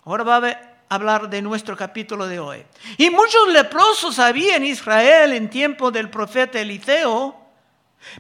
Ahora 0.04 0.24
va 0.24 0.36
a 0.38 0.71
hablar 0.92 1.30
de 1.30 1.42
nuestro 1.42 1.78
capítulo 1.78 2.28
de 2.28 2.38
hoy. 2.38 2.66
Y 2.98 3.10
muchos 3.10 3.48
leprosos 3.48 4.20
había 4.20 4.58
en 4.58 4.66
Israel 4.66 5.32
en 5.32 5.50
tiempo 5.50 5.90
del 5.90 6.10
profeta 6.10 6.60
Eliseo, 6.60 7.34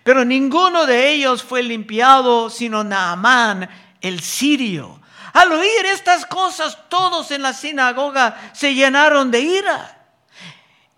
pero 0.04 0.24
ninguno 0.24 0.86
de 0.86 1.10
ellos 1.10 1.44
fue 1.44 1.64
limpiado, 1.64 2.50
sino 2.50 2.82
Naamán, 2.82 3.70
el 4.00 4.22
sirio. 4.22 5.02
Al 5.34 5.52
oír 5.52 5.86
estas 5.92 6.26
cosas, 6.26 6.78
todos 6.88 7.32
en 7.32 7.42
la 7.42 7.52
sinagoga 7.52 8.52
se 8.54 8.74
llenaron 8.74 9.32
de 9.32 9.42
ira. 9.42 9.98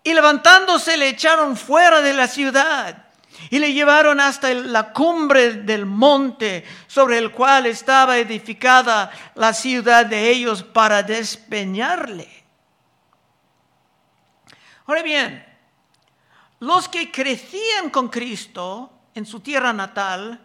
Y 0.04 0.14
levantándose 0.14 0.96
le 0.96 1.08
echaron 1.08 1.56
fuera 1.56 2.00
de 2.02 2.12
la 2.12 2.28
ciudad 2.28 3.03
y 3.50 3.58
le 3.58 3.72
llevaron 3.72 4.20
hasta 4.20 4.52
la 4.54 4.92
cumbre 4.92 5.54
del 5.54 5.86
monte 5.86 6.64
sobre 6.86 7.18
el 7.18 7.32
cual 7.32 7.66
estaba 7.66 8.18
edificada 8.18 9.10
la 9.34 9.52
ciudad 9.52 10.06
de 10.06 10.30
ellos 10.30 10.62
para 10.62 11.02
despeñarle. 11.02 12.28
Ahora 14.86 15.02
bien, 15.02 15.44
los 16.60 16.88
que 16.88 17.10
crecían 17.10 17.90
con 17.90 18.08
Cristo 18.08 18.90
en 19.14 19.26
su 19.26 19.40
tierra 19.40 19.72
natal 19.72 20.40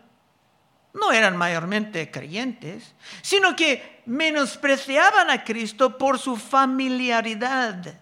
no 0.93 1.11
eran 1.11 1.37
mayormente 1.37 2.09
creyentes, 2.09 2.95
sino 3.21 3.55
que 3.55 4.01
menospreciaban 4.05 5.29
a 5.29 5.43
Cristo 5.43 5.97
por 5.97 6.17
su 6.17 6.35
familiaridad. 6.35 7.99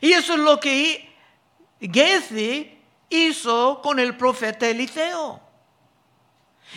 Y 0.00 0.12
eso 0.12 0.34
es 0.34 0.40
lo 0.40 0.60
que 0.60 1.10
Geshe 1.80 2.79
hizo 3.10 3.80
con 3.82 3.98
el 3.98 4.16
profeta 4.16 4.66
Eliseo. 4.66 5.40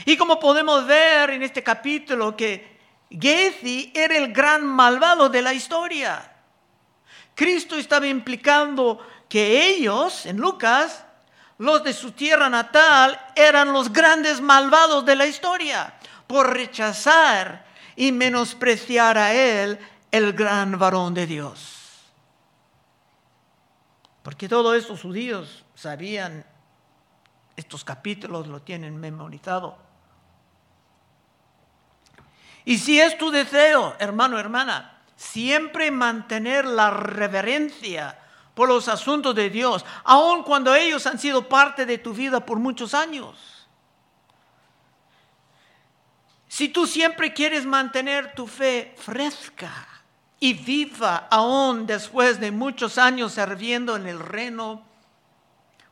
Y 0.05 0.17
como 0.17 0.39
podemos 0.39 0.85
ver 0.85 1.29
en 1.29 1.43
este 1.43 1.63
capítulo 1.63 2.35
que 2.35 2.79
Geshe 3.09 3.91
era 3.93 4.17
el 4.17 4.33
gran 4.33 4.65
malvado 4.65 5.29
de 5.29 5.41
la 5.41 5.53
historia. 5.53 6.31
Cristo 7.35 7.75
estaba 7.75 8.07
implicando 8.07 8.99
que 9.29 9.67
ellos, 9.67 10.25
en 10.25 10.37
Lucas, 10.37 11.05
los 11.59 11.83
de 11.83 11.93
su 11.93 12.11
tierra 12.11 12.49
natal, 12.49 13.19
eran 13.35 13.71
los 13.71 13.93
grandes 13.93 14.41
malvados 14.41 15.05
de 15.05 15.15
la 15.15 15.27
historia 15.27 15.93
por 16.27 16.51
rechazar 16.51 17.65
y 17.95 18.11
menospreciar 18.11 19.17
a 19.17 19.33
él, 19.33 19.79
el 20.11 20.33
gran 20.33 20.77
varón 20.77 21.13
de 21.13 21.27
Dios. 21.27 21.79
Porque 24.23 24.47
todos 24.47 24.75
estos 24.75 25.01
judíos 25.01 25.62
sabían 25.83 26.45
estos 27.55 27.83
capítulos, 27.83 28.47
lo 28.47 28.61
tienen 28.61 28.97
memorizado. 28.97 29.77
Y 32.65 32.77
si 32.77 32.99
es 32.99 33.17
tu 33.17 33.29
deseo, 33.29 33.95
hermano, 33.99 34.39
hermana, 34.39 35.01
siempre 35.15 35.91
mantener 35.91 36.65
la 36.65 36.89
reverencia 36.89 38.17
por 38.53 38.69
los 38.69 38.87
asuntos 38.87 39.35
de 39.35 39.49
Dios, 39.49 39.85
aun 40.05 40.43
cuando 40.43 40.73
ellos 40.73 41.05
han 41.05 41.19
sido 41.19 41.49
parte 41.49 41.85
de 41.85 41.97
tu 41.97 42.13
vida 42.13 42.45
por 42.45 42.59
muchos 42.59 42.93
años. 42.93 43.67
Si 46.47 46.69
tú 46.69 46.87
siempre 46.87 47.33
quieres 47.33 47.65
mantener 47.65 48.33
tu 48.35 48.47
fe 48.47 48.95
fresca 48.97 49.87
y 50.39 50.53
viva 50.53 51.27
aún 51.29 51.85
después 51.85 52.39
de 52.39 52.51
muchos 52.51 52.97
años 52.97 53.33
sirviendo 53.33 53.95
en 53.95 54.07
el 54.07 54.19
reino, 54.19 54.92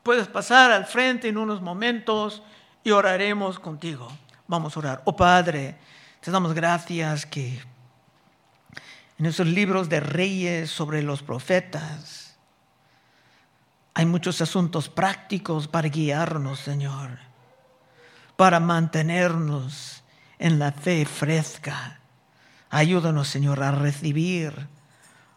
Puedes 0.04 0.28
pasar 0.28 0.72
al 0.72 0.86
frente 0.86 1.30
en 1.30 1.38
unos 1.38 1.62
momentos 1.62 2.42
y 2.84 2.92
oraremos 2.92 3.60
contigo. 3.60 4.08
Vamos 4.48 4.76
a 4.76 4.80
orar. 4.80 5.02
Oh 5.06 5.16
Padre, 5.16 5.78
te 6.20 6.32
damos 6.32 6.54
gracias 6.54 7.26
que 7.26 7.62
en 9.18 9.26
esos 9.26 9.46
libros 9.46 9.90
de 9.90 10.00
reyes 10.00 10.72
sobre 10.72 11.04
los 11.04 11.22
profetas 11.22 12.36
hay 13.94 14.06
muchos 14.06 14.42
asuntos 14.42 14.90
prácticos 14.90 15.68
para 15.68 15.90
guiarnos, 15.90 16.60
Señor, 16.60 17.20
para 18.36 18.60
mantenernos 18.60 20.04
en 20.40 20.58
la 20.58 20.72
fe 20.72 21.06
fresca. 21.06 22.00
Ayúdanos, 22.72 23.28
Señor, 23.28 23.62
a 23.62 23.72
recibir 23.72 24.68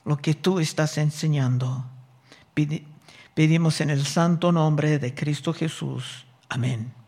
lo 0.05 0.17
que 0.17 0.35
tú 0.35 0.61
estás 0.61 0.97
enseñando. 0.99 1.85
Pedimos 3.35 3.81
en 3.81 3.91
el 3.91 4.07
santo 4.07 4.53
nombre 4.53 4.99
de 4.99 5.15
Cristo 5.15 5.53
Jesús. 5.53 6.25
Amén. 6.49 7.04